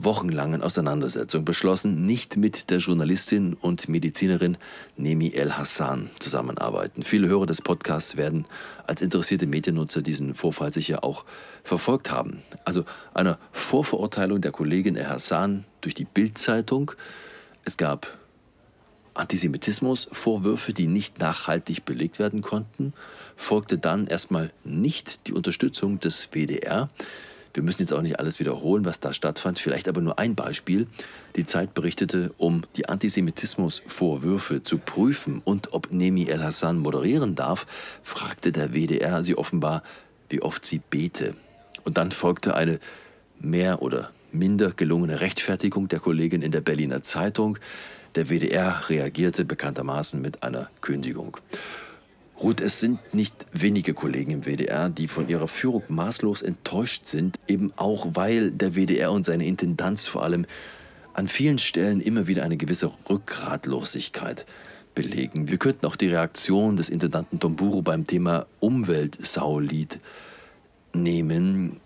wochenlangen 0.00 0.62
Auseinandersetzung 0.62 1.44
beschlossen, 1.44 2.06
nicht 2.06 2.36
mit 2.36 2.70
der 2.70 2.78
Journalistin 2.78 3.54
und 3.54 3.88
Medizinerin 3.88 4.56
Nemi 4.96 5.30
El 5.30 5.52
Hassan 5.52 6.08
zusammenarbeiten. 6.20 7.02
Viele 7.02 7.28
Hörer 7.28 7.46
des 7.46 7.60
Podcasts 7.60 8.16
werden 8.16 8.46
als 8.86 9.02
interessierte 9.02 9.48
Mediennutzer 9.48 10.00
diesen 10.00 10.36
Vorfall 10.36 10.72
sicher 10.72 11.02
auch 11.02 11.24
verfolgt 11.64 12.12
haben. 12.12 12.42
Also 12.64 12.84
einer 13.12 13.38
Vorverurteilung 13.50 14.40
der 14.40 14.52
Kollegin 14.52 14.94
El 14.94 15.08
Hassan 15.08 15.64
durch 15.80 15.94
die 15.94 16.04
Bild-Zeitung. 16.04 16.92
Es 17.64 17.76
gab 17.76 18.18
Antisemitismus, 19.14 20.08
Vorwürfe, 20.12 20.72
die 20.72 20.86
nicht 20.86 21.18
nachhaltig 21.18 21.84
belegt 21.84 22.20
werden 22.20 22.40
konnten, 22.40 22.92
folgte 23.36 23.76
dann 23.76 24.06
erstmal 24.06 24.52
nicht 24.62 25.26
die 25.26 25.32
Unterstützung 25.32 25.98
des 25.98 26.28
WDR. 26.32 26.86
Wir 27.58 27.64
müssen 27.64 27.82
jetzt 27.82 27.92
auch 27.92 28.02
nicht 28.02 28.20
alles 28.20 28.38
wiederholen, 28.38 28.84
was 28.84 29.00
da 29.00 29.12
stattfand, 29.12 29.58
vielleicht 29.58 29.88
aber 29.88 30.00
nur 30.00 30.20
ein 30.20 30.36
Beispiel. 30.36 30.86
Die 31.34 31.42
Zeit 31.44 31.74
berichtete, 31.74 32.32
um 32.38 32.62
die 32.76 32.88
Antisemitismusvorwürfe 32.88 34.62
zu 34.62 34.78
prüfen 34.78 35.42
und 35.44 35.72
ob 35.72 35.90
Nemi 35.90 36.26
El 36.26 36.44
Hassan 36.44 36.78
moderieren 36.78 37.34
darf, 37.34 37.66
fragte 38.04 38.52
der 38.52 38.74
WDR 38.74 39.24
sie 39.24 39.36
offenbar, 39.36 39.82
wie 40.28 40.40
oft 40.40 40.64
sie 40.64 40.78
bete. 40.78 41.34
Und 41.82 41.98
dann 41.98 42.12
folgte 42.12 42.54
eine 42.54 42.78
mehr 43.40 43.82
oder 43.82 44.12
minder 44.30 44.70
gelungene 44.70 45.20
Rechtfertigung 45.20 45.88
der 45.88 45.98
Kollegin 45.98 46.42
in 46.42 46.52
der 46.52 46.60
Berliner 46.60 47.02
Zeitung. 47.02 47.58
Der 48.14 48.30
WDR 48.30 48.88
reagierte 48.88 49.44
bekanntermaßen 49.44 50.22
mit 50.22 50.44
einer 50.44 50.70
Kündigung. 50.80 51.38
Ruth, 52.40 52.60
es 52.60 52.78
sind 52.78 53.14
nicht 53.14 53.46
wenige 53.52 53.94
Kollegen 53.94 54.30
im 54.30 54.46
WDR, 54.46 54.88
die 54.88 55.08
von 55.08 55.28
ihrer 55.28 55.48
Führung 55.48 55.82
maßlos 55.88 56.42
enttäuscht 56.42 57.06
sind, 57.06 57.36
eben 57.48 57.72
auch 57.76 58.06
weil 58.14 58.52
der 58.52 58.76
WDR 58.76 59.10
und 59.10 59.24
seine 59.24 59.46
Intendanz 59.46 60.06
vor 60.06 60.22
allem 60.22 60.46
an 61.14 61.26
vielen 61.26 61.58
Stellen 61.58 62.00
immer 62.00 62.28
wieder 62.28 62.44
eine 62.44 62.56
gewisse 62.56 62.92
Rückgratlosigkeit 63.10 64.46
belegen. 64.94 65.48
Wir 65.48 65.58
könnten 65.58 65.86
auch 65.86 65.96
die 65.96 66.08
Reaktion 66.08 66.76
des 66.76 66.88
Intendanten 66.88 67.40
Tomburo 67.40 67.82
beim 67.82 68.06
Thema 68.06 68.46
Umweltsaulied 68.60 69.98
nehmen. 70.92 71.80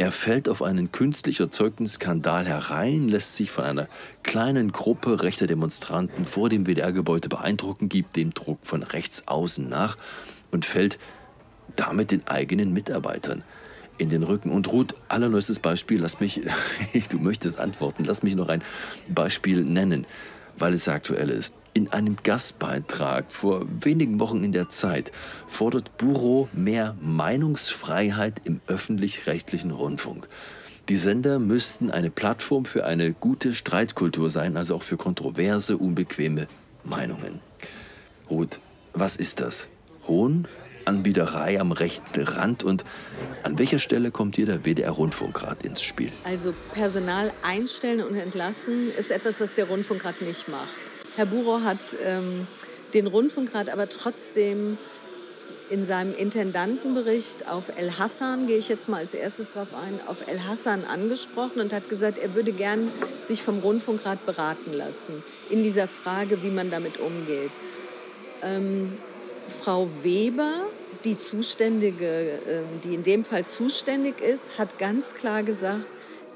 Er 0.00 0.12
fällt 0.12 0.48
auf 0.48 0.62
einen 0.62 0.92
künstlich 0.92 1.40
erzeugten 1.40 1.86
Skandal 1.86 2.46
herein, 2.46 3.08
lässt 3.08 3.34
sich 3.34 3.50
von 3.50 3.64
einer 3.64 3.86
kleinen 4.22 4.72
Gruppe 4.72 5.22
rechter 5.22 5.46
Demonstranten 5.46 6.24
vor 6.24 6.48
dem 6.48 6.64
WDR-Gebäude 6.64 7.28
beeindrucken, 7.28 7.90
gibt 7.90 8.16
dem 8.16 8.32
Druck 8.32 8.60
von 8.62 8.82
rechts 8.82 9.28
außen 9.28 9.68
nach 9.68 9.98
und 10.52 10.64
fällt 10.64 10.98
damit 11.76 12.12
den 12.12 12.26
eigenen 12.26 12.72
Mitarbeitern 12.72 13.44
in 13.98 14.08
den 14.08 14.22
Rücken. 14.22 14.52
Und 14.52 14.72
Ruth, 14.72 14.94
allerneuestes 15.08 15.58
Beispiel, 15.58 16.00
lass 16.00 16.18
mich, 16.18 16.40
du 17.10 17.18
möchtest 17.18 17.58
antworten, 17.58 18.04
lass 18.04 18.22
mich 18.22 18.36
noch 18.36 18.48
ein 18.48 18.62
Beispiel 19.06 19.64
nennen, 19.64 20.06
weil 20.56 20.72
es 20.72 20.88
aktuell 20.88 21.28
ist. 21.28 21.52
In 21.72 21.92
einem 21.92 22.16
Gastbeitrag 22.22 23.30
vor 23.30 23.64
wenigen 23.80 24.18
Wochen 24.18 24.42
in 24.42 24.50
der 24.50 24.70
Zeit 24.70 25.12
fordert 25.46 25.98
Buro 25.98 26.48
mehr 26.52 26.96
Meinungsfreiheit 27.00 28.40
im 28.44 28.60
öffentlich-rechtlichen 28.66 29.70
Rundfunk. 29.70 30.28
Die 30.88 30.96
Sender 30.96 31.38
müssten 31.38 31.92
eine 31.92 32.10
Plattform 32.10 32.64
für 32.64 32.84
eine 32.84 33.12
gute 33.12 33.54
Streitkultur 33.54 34.30
sein, 34.30 34.56
also 34.56 34.74
auch 34.74 34.82
für 34.82 34.96
kontroverse, 34.96 35.76
unbequeme 35.76 36.48
Meinungen. 36.82 37.38
Ruth, 38.28 38.60
was 38.92 39.14
ist 39.14 39.40
das? 39.40 39.68
Hohn? 40.08 40.48
Anbieterei 40.86 41.60
am 41.60 41.70
rechten 41.70 42.22
Rand 42.22 42.64
und 42.64 42.84
an 43.44 43.58
welcher 43.58 43.78
Stelle 43.78 44.10
kommt 44.10 44.34
hier 44.34 44.46
der 44.46 44.64
WDR-Rundfunkrat 44.64 45.62
ins 45.62 45.82
Spiel? 45.82 46.10
Also 46.24 46.52
Personal 46.74 47.30
einstellen 47.44 48.02
und 48.02 48.16
entlassen 48.16 48.90
ist 48.90 49.12
etwas, 49.12 49.40
was 49.40 49.54
der 49.54 49.68
Rundfunkrat 49.68 50.20
nicht 50.22 50.48
macht. 50.48 50.89
Herr 51.16 51.26
Burow 51.26 51.62
hat 51.62 51.96
ähm, 52.04 52.46
den 52.94 53.06
Rundfunkrat 53.06 53.70
aber 53.70 53.88
trotzdem 53.88 54.78
in 55.70 55.84
seinem 55.84 56.14
Intendantenbericht 56.14 57.48
auf 57.48 57.70
El 57.76 57.96
Hassan, 57.96 58.48
gehe 58.48 58.58
ich 58.58 58.68
jetzt 58.68 58.88
mal 58.88 58.98
als 58.98 59.14
erstes 59.14 59.52
darauf 59.52 59.68
ein, 59.74 60.00
auf 60.08 60.26
El 60.26 60.44
Hassan 60.44 60.84
angesprochen 60.84 61.60
und 61.60 61.72
hat 61.72 61.88
gesagt, 61.88 62.18
er 62.18 62.34
würde 62.34 62.52
gern 62.52 62.90
sich 63.22 63.42
vom 63.42 63.60
Rundfunkrat 63.60 64.26
beraten 64.26 64.72
lassen 64.72 65.22
in 65.48 65.62
dieser 65.62 65.86
Frage, 65.86 66.42
wie 66.42 66.50
man 66.50 66.70
damit 66.70 66.98
umgeht. 66.98 67.52
Ähm, 68.42 68.92
Frau 69.62 69.88
Weber, 70.02 70.50
die 71.04 71.16
zuständige, 71.16 72.40
ähm, 72.48 72.64
die 72.82 72.94
in 72.94 73.04
dem 73.04 73.24
Fall 73.24 73.44
zuständig 73.44 74.20
ist, 74.20 74.58
hat 74.58 74.78
ganz 74.78 75.14
klar 75.14 75.44
gesagt, 75.44 75.86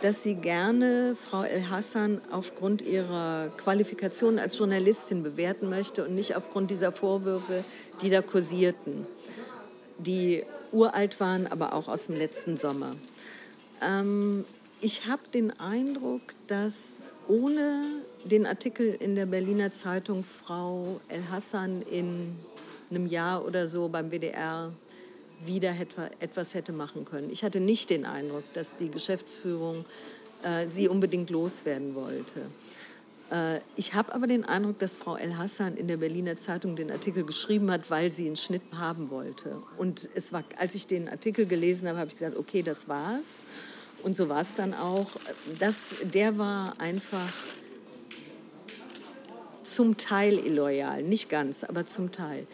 dass 0.05 0.23
sie 0.23 0.35
gerne 0.35 1.17
Frau 1.17 1.45
El 1.45 1.71
Hassan 1.71 2.21
aufgrund 2.31 2.83
ihrer 2.83 3.49
Qualifikation 3.57 4.38
als 4.38 4.59
Journalistin 4.59 5.23
bewerten 5.23 5.71
möchte 5.71 6.05
und 6.05 6.14
nicht 6.14 6.37
aufgrund 6.37 6.71
dieser 6.71 6.93
Vorwürfe, 6.93 7.64
die 8.03 8.11
da 8.11 8.21
kursierten, 8.21 9.07
die 9.97 10.45
uralt 10.73 11.21
waren, 11.21 11.47
aber 11.47 11.73
auch 11.73 11.88
aus 11.88 12.05
dem 12.09 12.17
letzten 12.17 12.59
Sommer. 12.59 12.90
Ähm, 13.81 14.45
ich 14.83 15.07
habe 15.07 15.23
den 15.33 15.59
Eindruck, 15.59 16.21
dass 16.49 17.03
ohne 17.27 17.83
den 18.27 18.45
Artikel 18.45 18.95
in 19.01 19.17
der 19.17 19.25
Berliner 19.25 19.71
Zeitung 19.71 20.23
Frau 20.23 21.01
El 21.09 21.31
Hassan 21.31 21.81
in 21.81 22.37
einem 22.90 23.07
Jahr 23.07 23.43
oder 23.43 23.67
so 23.67 23.88
beim 23.88 24.11
WDR 24.11 24.71
wieder 25.46 25.74
etwas 26.20 26.54
hätte 26.54 26.72
machen 26.72 27.04
können. 27.04 27.30
Ich 27.30 27.44
hatte 27.44 27.61
nicht 27.61 27.90
den 27.90 28.04
Eindruck, 28.07 28.44
dass 28.54 28.76
die 28.76 28.90
Geschäftsführung 28.90 29.85
äh, 30.42 30.66
sie 30.66 30.88
unbedingt 30.88 31.30
loswerden 31.30 31.94
wollte. 31.94 32.40
Äh, 33.30 33.59
ich 33.76 33.94
habe 33.94 34.14
aber 34.14 34.26
den 34.26 34.44
Eindruck, 34.44 34.78
dass 34.78 34.96
Frau 34.96 35.16
El 35.16 35.37
Hassan 35.37 35.76
in 35.76 35.88
der 35.88 35.96
Berliner 35.96 36.37
Zeitung 36.37 36.76
den 36.76 36.90
Artikel 36.90 37.24
geschrieben 37.24 37.70
hat, 37.70 37.90
weil 37.90 38.11
sie 38.11 38.26
einen 38.26 38.37
Schnitt 38.37 38.62
haben 38.76 39.11
wollte. 39.11 39.62
Und 39.78 40.09
es 40.14 40.33
war, 40.33 40.44
als 40.59 40.74
ich 40.74 40.87
den 40.87 41.09
Artikel 41.09 41.46
gelesen 41.46 41.88
habe, 41.88 41.98
habe 41.98 42.09
ich 42.09 42.14
gesagt, 42.14 42.37
okay, 42.37 42.62
das 42.62 42.88
war's. 42.88 43.24
Und 44.02 44.14
so 44.14 44.28
war 44.28 44.42
es 44.42 44.54
dann 44.54 44.74
auch. 44.74 45.11
Das, 45.59 45.96
der 46.02 46.37
war 46.37 46.78
einfach 46.78 47.33
zum 49.62 49.96
Teil 49.96 50.38
illoyal, 50.38 51.02
nicht 51.02 51.30
ganz, 51.30 51.64
aber 51.64 51.87
zum 51.87 52.12
Teil. 52.12 52.46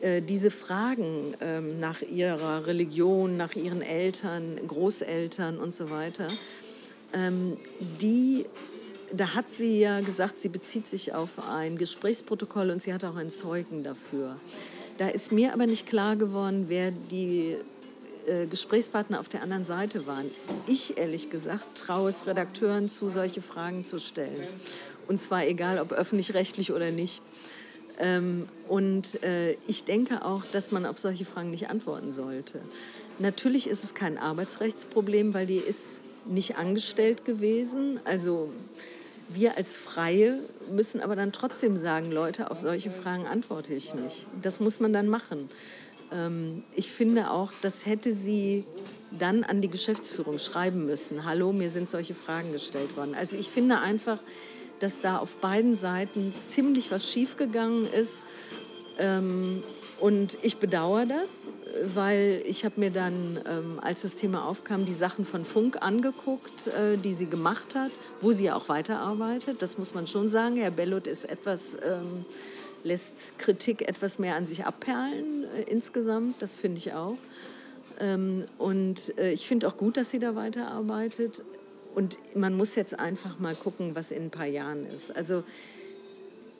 Äh, 0.00 0.22
diese 0.22 0.50
Fragen 0.50 1.34
ähm, 1.42 1.78
nach 1.78 2.00
ihrer 2.00 2.66
Religion, 2.66 3.36
nach 3.36 3.54
ihren 3.54 3.82
Eltern, 3.82 4.58
Großeltern 4.66 5.58
und 5.58 5.74
so 5.74 5.90
weiter, 5.90 6.28
ähm, 7.12 7.56
die, 8.00 8.44
da 9.12 9.34
hat 9.34 9.50
sie 9.50 9.80
ja 9.80 10.00
gesagt, 10.00 10.38
sie 10.38 10.48
bezieht 10.48 10.86
sich 10.86 11.12
auf 11.12 11.32
ein 11.48 11.76
Gesprächsprotokoll 11.76 12.70
und 12.70 12.80
sie 12.80 12.94
hat 12.94 13.04
auch 13.04 13.16
einen 13.16 13.30
Zeugen 13.30 13.82
dafür. 13.84 14.36
Da 14.96 15.08
ist 15.08 15.32
mir 15.32 15.52
aber 15.52 15.66
nicht 15.66 15.86
klar 15.86 16.16
geworden, 16.16 16.66
wer 16.68 16.92
die 16.92 17.56
äh, 18.26 18.46
Gesprächspartner 18.46 19.20
auf 19.20 19.28
der 19.28 19.42
anderen 19.42 19.64
Seite 19.64 20.06
waren. 20.06 20.30
Ich, 20.66 20.96
ehrlich 20.96 21.28
gesagt, 21.28 21.76
traue 21.76 22.08
es 22.08 22.26
Redakteuren 22.26 22.88
zu, 22.88 23.10
solche 23.10 23.42
Fragen 23.42 23.84
zu 23.84 23.98
stellen. 23.98 24.46
Und 25.08 25.20
zwar 25.20 25.46
egal, 25.46 25.78
ob 25.78 25.92
öffentlich-rechtlich 25.92 26.72
oder 26.72 26.90
nicht. 26.90 27.20
Ähm, 27.98 28.46
und 28.68 29.22
äh, 29.22 29.56
ich 29.66 29.84
denke 29.84 30.24
auch, 30.24 30.44
dass 30.52 30.70
man 30.70 30.86
auf 30.86 30.98
solche 30.98 31.24
Fragen 31.24 31.50
nicht 31.50 31.70
antworten 31.70 32.12
sollte. 32.12 32.60
Natürlich 33.18 33.68
ist 33.68 33.84
es 33.84 33.94
kein 33.94 34.18
Arbeitsrechtsproblem, 34.18 35.34
weil 35.34 35.46
die 35.46 35.58
ist 35.58 36.02
nicht 36.24 36.56
angestellt 36.56 37.24
gewesen. 37.24 38.00
Also 38.04 38.50
wir 39.28 39.56
als 39.56 39.76
Freie 39.76 40.38
müssen 40.70 41.00
aber 41.00 41.16
dann 41.16 41.32
trotzdem 41.32 41.76
sagen, 41.76 42.10
Leute, 42.10 42.50
auf 42.50 42.58
solche 42.58 42.90
Fragen 42.90 43.26
antworte 43.26 43.74
ich 43.74 43.94
nicht. 43.94 44.26
Das 44.42 44.60
muss 44.60 44.80
man 44.80 44.92
dann 44.92 45.08
machen. 45.08 45.48
Ähm, 46.12 46.62
ich 46.74 46.90
finde 46.90 47.30
auch, 47.30 47.52
das 47.62 47.86
hätte 47.86 48.12
sie 48.12 48.64
dann 49.18 49.44
an 49.44 49.60
die 49.60 49.68
Geschäftsführung 49.68 50.38
schreiben 50.38 50.86
müssen. 50.86 51.24
Hallo, 51.24 51.52
mir 51.52 51.68
sind 51.68 51.90
solche 51.90 52.14
Fragen 52.14 52.52
gestellt 52.52 52.96
worden. 52.96 53.14
Also 53.14 53.36
ich 53.36 53.48
finde 53.48 53.80
einfach, 53.80 54.18
dass 54.80 55.00
da 55.00 55.18
auf 55.18 55.36
beiden 55.36 55.74
Seiten 55.74 56.34
ziemlich 56.34 56.90
was 56.90 57.08
schiefgegangen 57.08 57.86
ist. 57.92 58.26
Ähm, 58.98 59.62
und 60.00 60.38
ich 60.40 60.56
bedauere 60.56 61.04
das, 61.04 61.46
weil 61.94 62.42
ich 62.46 62.64
habe 62.64 62.80
mir 62.80 62.90
dann, 62.90 63.38
ähm, 63.48 63.78
als 63.82 64.00
das 64.02 64.16
Thema 64.16 64.46
aufkam, 64.46 64.86
die 64.86 64.94
Sachen 64.94 65.26
von 65.26 65.44
Funk 65.44 65.76
angeguckt, 65.82 66.68
äh, 66.68 66.96
die 66.96 67.12
sie 67.12 67.26
gemacht 67.26 67.74
hat, 67.74 67.90
wo 68.22 68.32
sie 68.32 68.44
ja 68.46 68.56
auch 68.56 68.70
weiterarbeitet. 68.70 69.60
Das 69.60 69.76
muss 69.76 69.92
man 69.92 70.06
schon 70.06 70.26
sagen. 70.26 70.56
Herr 70.56 70.70
Bellot 70.70 71.06
ist 71.06 71.28
etwas, 71.28 71.74
ähm, 71.74 72.24
lässt 72.82 73.36
Kritik 73.36 73.86
etwas 73.86 74.18
mehr 74.18 74.36
an 74.36 74.46
sich 74.46 74.64
abperlen 74.64 75.44
äh, 75.44 75.70
insgesamt. 75.70 76.40
Das 76.40 76.56
finde 76.56 76.78
ich 76.78 76.94
auch. 76.94 77.18
Ähm, 77.98 78.46
und 78.56 79.16
äh, 79.18 79.32
ich 79.32 79.46
finde 79.46 79.68
auch 79.68 79.76
gut, 79.76 79.98
dass 79.98 80.08
sie 80.08 80.18
da 80.18 80.34
weiterarbeitet. 80.34 81.42
Und 81.94 82.18
man 82.34 82.56
muss 82.56 82.74
jetzt 82.74 82.98
einfach 82.98 83.38
mal 83.38 83.54
gucken, 83.54 83.94
was 83.94 84.10
in 84.10 84.24
ein 84.24 84.30
paar 84.30 84.46
Jahren 84.46 84.86
ist. 84.86 85.14
Also 85.14 85.42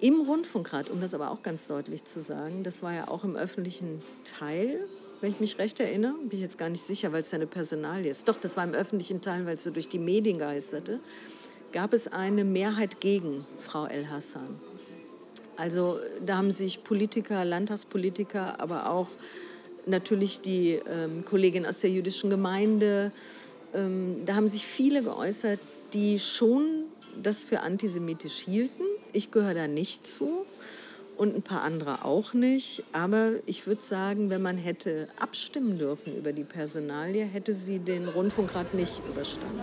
im 0.00 0.20
Rundfunkrat, 0.22 0.90
um 0.90 1.00
das 1.00 1.14
aber 1.14 1.30
auch 1.30 1.42
ganz 1.42 1.66
deutlich 1.66 2.04
zu 2.04 2.20
sagen, 2.20 2.64
das 2.64 2.82
war 2.82 2.94
ja 2.94 3.08
auch 3.08 3.22
im 3.24 3.36
öffentlichen 3.36 4.02
Teil, 4.24 4.80
wenn 5.20 5.30
ich 5.30 5.40
mich 5.40 5.58
recht 5.58 5.78
erinnere, 5.80 6.14
bin 6.14 6.30
ich 6.32 6.40
jetzt 6.40 6.56
gar 6.56 6.70
nicht 6.70 6.82
sicher, 6.82 7.12
weil 7.12 7.20
es 7.20 7.30
ja 7.30 7.36
eine 7.36 7.46
Personalie 7.46 8.10
ist. 8.10 8.26
Doch, 8.26 8.36
das 8.38 8.56
war 8.56 8.64
im 8.64 8.72
öffentlichen 8.72 9.20
Teil, 9.20 9.44
weil 9.44 9.54
es 9.54 9.64
so 9.64 9.70
durch 9.70 9.88
die 9.88 9.98
Medien 9.98 10.38
geisterte, 10.38 11.00
gab 11.72 11.92
es 11.92 12.08
eine 12.08 12.44
Mehrheit 12.44 13.00
gegen 13.00 13.44
Frau 13.58 13.86
El 13.86 14.08
Hassan. 14.08 14.58
Also 15.56 15.98
da 16.24 16.38
haben 16.38 16.50
sich 16.50 16.82
Politiker, 16.84 17.44
Landtagspolitiker, 17.44 18.60
aber 18.62 18.90
auch 18.90 19.08
natürlich 19.84 20.40
die 20.40 20.80
ähm, 20.90 21.24
Kollegin 21.26 21.66
aus 21.66 21.80
der 21.80 21.90
jüdischen 21.90 22.30
Gemeinde, 22.30 23.12
ähm, 23.74 24.22
da 24.26 24.34
haben 24.34 24.48
sich 24.48 24.66
viele 24.66 25.02
geäußert, 25.02 25.60
die 25.92 26.18
schon 26.18 26.62
das 27.22 27.44
für 27.44 27.60
antisemitisch 27.60 28.44
hielten. 28.44 28.84
Ich 29.12 29.30
gehöre 29.30 29.54
da 29.54 29.68
nicht 29.68 30.06
zu 30.06 30.46
und 31.16 31.36
ein 31.36 31.42
paar 31.42 31.62
andere 31.62 32.04
auch 32.04 32.32
nicht. 32.32 32.84
Aber 32.92 33.32
ich 33.46 33.66
würde 33.66 33.82
sagen, 33.82 34.30
wenn 34.30 34.42
man 34.42 34.56
hätte 34.56 35.08
abstimmen 35.18 35.78
dürfen 35.78 36.16
über 36.16 36.32
die 36.32 36.44
Personalie, 36.44 37.24
hätte 37.24 37.52
sie 37.52 37.78
den 37.78 38.08
Rundfunkrat 38.08 38.74
nicht 38.74 39.00
überstanden. 39.08 39.60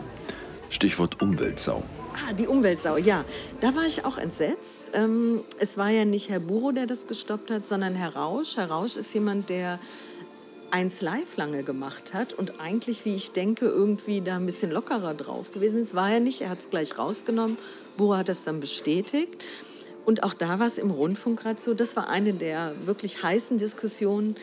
Stichwort 0.70 1.22
Umweltsau. 1.22 1.82
Ah, 2.14 2.34
die 2.34 2.46
Umweltsau, 2.46 2.98
ja. 2.98 3.24
Da 3.62 3.74
war 3.74 3.86
ich 3.86 4.06
auch 4.06 4.18
entsetzt. 4.18 4.92
Ähm, 4.94 5.42
es 5.60 5.78
war 5.78 5.90
ja 5.90 6.04
nicht 6.04 6.30
Herr 6.30 6.42
Buro, 6.42 6.74
der 6.74 6.86
das 6.86 7.08
gestoppt 7.08 7.50
hat, 7.50 7.66
sondern 7.66 7.96
Herr 7.96 8.16
Rausch. 8.16 8.58
Herr 8.58 8.70
Rausch 8.70 8.98
ist 8.98 9.14
jemand, 9.14 9.50
der 9.50 9.80
eins 10.72 11.02
live 11.02 11.38
lange 11.38 11.64
gemacht 11.64 12.14
hat 12.14 12.34
und 12.34 12.60
eigentlich, 12.60 13.06
wie 13.06 13.16
ich 13.16 13.32
denke, 13.32 13.66
irgendwie 13.66 14.22
da 14.22 14.36
ein 14.36 14.46
bisschen 14.46 14.72
lockerer 14.72 15.14
drauf 15.14 15.52
gewesen 15.52 15.80
ist. 15.80 15.96
War 15.96 16.12
er 16.12 16.20
nicht, 16.20 16.42
er 16.42 16.50
hat 16.50 16.60
es 16.60 16.70
gleich 16.70 16.98
rausgenommen. 16.98 17.58
Buro 17.98 18.16
hat 18.16 18.30
das 18.30 18.44
dann 18.44 18.60
bestätigt. 18.60 19.46
Und 20.06 20.24
auch 20.24 20.34
da 20.34 20.60
war 20.60 20.68
es 20.68 20.78
im 20.78 20.90
Rundfunk 20.90 21.42
gerade 21.42 21.60
so, 21.60 21.74
das 21.74 21.96
war 21.96 22.10
eine 22.10 22.34
der 22.34 22.74
wirklich 22.86 23.22
heißen 23.24 23.58
Diskussionen. 23.58 24.36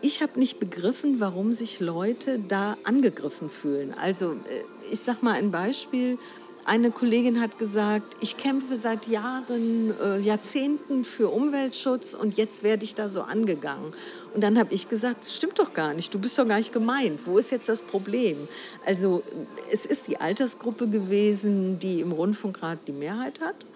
Ich 0.00 0.22
habe 0.22 0.38
nicht 0.38 0.60
begriffen, 0.60 1.18
warum 1.18 1.52
sich 1.52 1.80
Leute 1.80 2.38
da 2.38 2.76
angegriffen 2.84 3.48
fühlen. 3.48 3.94
Also 3.94 4.32
äh, 4.32 4.92
ich 4.92 5.00
sage 5.00 5.18
mal 5.22 5.34
ein 5.34 5.50
Beispiel. 5.50 6.18
Eine 6.64 6.92
Kollegin 6.92 7.40
hat 7.40 7.58
gesagt, 7.58 8.16
ich 8.20 8.36
kämpfe 8.36 8.76
seit 8.76 9.08
Jahren, 9.08 9.92
äh, 10.00 10.20
Jahrzehnten 10.20 11.02
für 11.02 11.28
Umweltschutz 11.28 12.14
und 12.14 12.36
jetzt 12.36 12.62
werde 12.62 12.84
ich 12.84 12.94
da 12.94 13.08
so 13.08 13.22
angegangen. 13.22 13.92
Und 14.34 14.42
dann 14.42 14.58
habe 14.58 14.72
ich 14.72 14.88
gesagt, 14.88 15.28
stimmt 15.28 15.58
doch 15.58 15.74
gar 15.74 15.92
nicht, 15.92 16.14
du 16.14 16.18
bist 16.18 16.38
doch 16.38 16.48
gar 16.48 16.56
nicht 16.56 16.72
gemeint. 16.72 17.26
Wo 17.26 17.36
ist 17.38 17.50
jetzt 17.50 17.68
das 17.68 17.82
Problem? 17.82 18.36
Also 18.84 19.22
es 19.70 19.84
ist 19.84 20.08
die 20.08 20.16
Altersgruppe 20.18 20.88
gewesen, 20.88 21.78
die 21.78 22.00
im 22.00 22.12
Rundfunkrat 22.12 22.78
die 22.86 22.92
Mehrheit 22.92 23.40
hat. 23.40 23.66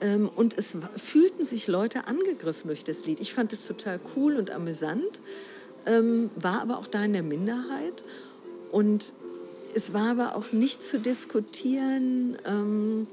Ähm, 0.00 0.30
und 0.34 0.56
es 0.56 0.76
fühlten 0.96 1.44
sich 1.44 1.66
Leute 1.66 2.06
angegriffen 2.06 2.68
durch 2.68 2.84
das 2.84 3.04
Lied. 3.06 3.20
Ich 3.20 3.34
fand 3.34 3.52
es 3.52 3.66
total 3.66 4.00
cool 4.16 4.36
und 4.36 4.50
amüsant, 4.50 5.20
ähm, 5.86 6.30
war 6.36 6.62
aber 6.62 6.78
auch 6.78 6.86
da 6.86 7.04
in 7.04 7.12
der 7.12 7.22
Minderheit. 7.22 8.02
Und 8.70 9.12
es 9.74 9.92
war 9.92 10.10
aber 10.10 10.36
auch 10.36 10.52
nicht 10.52 10.82
zu 10.82 10.98
diskutieren, 10.98 12.36
ähm, 12.46 13.06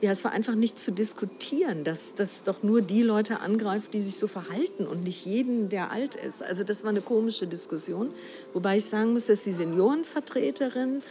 ja, 0.00 0.12
es 0.12 0.24
war 0.24 0.32
einfach 0.32 0.54
nicht 0.54 0.78
zu 0.78 0.92
diskutieren, 0.92 1.82
dass 1.82 2.14
das 2.14 2.44
doch 2.44 2.62
nur 2.62 2.82
die 2.82 3.02
Leute 3.02 3.40
angreift, 3.40 3.94
die 3.94 4.00
sich 4.00 4.16
so 4.16 4.28
verhalten 4.28 4.86
und 4.86 5.04
nicht 5.04 5.26
jeden, 5.26 5.68
der 5.68 5.90
alt 5.90 6.14
ist. 6.14 6.42
Also 6.42 6.62
das 6.62 6.84
war 6.84 6.90
eine 6.90 7.00
komische 7.00 7.46
Diskussion, 7.46 8.10
wobei 8.52 8.76
ich 8.76 8.84
sagen 8.84 9.12
muss, 9.12 9.26
dass 9.26 9.42
die 9.42 9.52
Seniorenvertreterin 9.52 11.02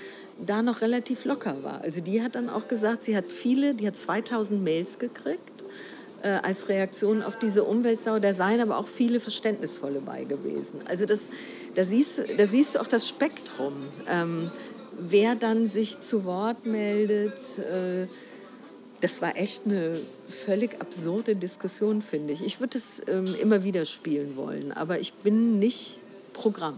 da 0.45 0.61
noch 0.61 0.81
relativ 0.81 1.25
locker 1.25 1.55
war. 1.63 1.81
Also 1.81 1.99
die 1.99 2.21
hat 2.21 2.35
dann 2.35 2.49
auch 2.49 2.67
gesagt, 2.67 3.03
sie 3.03 3.17
hat 3.17 3.29
viele, 3.29 3.73
die 3.73 3.87
hat 3.87 3.97
2000 3.97 4.63
Mails 4.63 4.99
gekriegt 4.99 5.63
äh, 6.21 6.29
als 6.43 6.69
Reaktion 6.69 7.23
auf 7.23 7.37
diese 7.37 7.63
Umweltsau. 7.65 8.19
Da 8.19 8.31
seien 8.31 8.61
aber 8.61 8.77
auch 8.77 8.87
viele 8.87 9.19
Verständnisvolle 9.19 9.99
bei 9.99 10.23
gewesen. 10.23 10.81
Also 10.87 11.05
das, 11.05 11.29
da, 11.75 11.83
siehst, 11.83 12.23
da 12.37 12.45
siehst 12.45 12.75
du 12.75 12.79
auch 12.79 12.87
das 12.87 13.07
Spektrum. 13.07 13.73
Ähm, 14.09 14.49
wer 14.97 15.35
dann 15.35 15.65
sich 15.65 15.99
zu 15.99 16.25
Wort 16.25 16.65
meldet, 16.65 17.33
äh, 17.57 18.07
das 19.01 19.21
war 19.21 19.37
echt 19.37 19.65
eine 19.65 19.99
völlig 20.45 20.81
absurde 20.81 21.35
Diskussion, 21.35 22.01
finde 22.01 22.33
ich. 22.33 22.43
Ich 22.43 22.59
würde 22.59 22.77
es 22.77 23.01
ähm, 23.07 23.33
immer 23.41 23.63
wieder 23.63 23.85
spielen 23.85 24.35
wollen, 24.35 24.71
aber 24.71 24.99
ich 24.99 25.13
bin 25.13 25.59
nicht 25.59 25.99
Programm. 26.33 26.77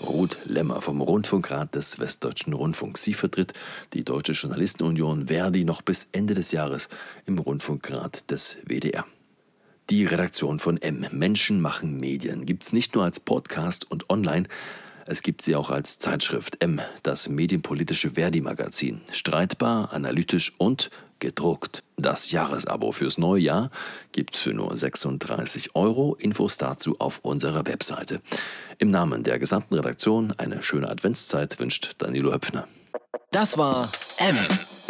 Ruth 0.00 0.38
Lemmer 0.44 0.80
vom 0.80 1.00
Rundfunkrat 1.00 1.74
des 1.74 1.98
Westdeutschen 1.98 2.52
Rundfunks. 2.52 3.02
Sie 3.02 3.14
vertritt 3.14 3.52
die 3.92 4.04
Deutsche 4.04 4.32
Journalistenunion 4.32 5.26
Verdi 5.28 5.64
noch 5.64 5.82
bis 5.82 6.08
Ende 6.12 6.34
des 6.34 6.50
Jahres 6.52 6.88
im 7.26 7.38
Rundfunkrat 7.38 8.30
des 8.30 8.56
WDR. 8.64 9.04
Die 9.90 10.04
Redaktion 10.04 10.58
von 10.58 10.76
M. 10.76 11.06
Menschen 11.12 11.60
machen 11.60 11.98
Medien 11.98 12.46
gibt 12.46 12.64
es 12.64 12.72
nicht 12.72 12.94
nur 12.94 13.04
als 13.04 13.20
Podcast 13.20 13.90
und 13.90 14.10
online, 14.10 14.48
es 15.10 15.22
gibt 15.22 15.40
sie 15.40 15.56
auch 15.56 15.70
als 15.70 15.98
Zeitschrift 15.98 16.62
M, 16.62 16.82
das 17.02 17.30
medienpolitische 17.30 18.10
Verdi-Magazin. 18.10 19.00
Streitbar, 19.10 19.94
analytisch 19.94 20.52
und 20.58 20.90
gedruckt. 21.18 21.82
Das 21.96 22.30
Jahresabo 22.30 22.92
fürs 22.92 23.16
neue 23.16 23.40
Jahr 23.40 23.70
gibt's 24.12 24.40
für 24.40 24.52
nur 24.52 24.76
36 24.76 25.74
Euro. 25.74 26.14
Infos 26.16 26.58
dazu 26.58 26.96
auf 26.98 27.20
unserer 27.22 27.66
Webseite. 27.66 28.20
Im 28.76 28.90
Namen 28.90 29.24
der 29.24 29.38
gesamten 29.38 29.74
Redaktion 29.76 30.34
eine 30.36 30.62
schöne 30.62 30.90
Adventszeit 30.90 31.58
wünscht 31.58 31.94
Danilo 31.96 32.30
Höpfner. 32.30 32.68
Das 33.30 33.56
war 33.56 33.90
M. 34.18 34.36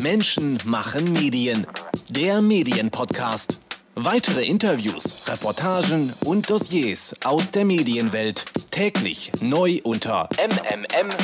Menschen 0.03 0.59
machen 0.65 1.13
Medien. 1.13 1.65
Der 2.11 2.43
Medienpodcast. 2.43 3.61
Weitere 4.03 4.45
Interviews, 4.45 5.25
Reportagen 5.27 6.13
und 6.25 6.49
Dossiers 6.49 7.17
aus 7.25 7.51
der 7.51 7.65
Medienwelt 7.65 8.45
täglich 8.71 9.33
neu 9.41 9.81
unter 9.83 10.29
mmm.verdi.de. 10.39 11.19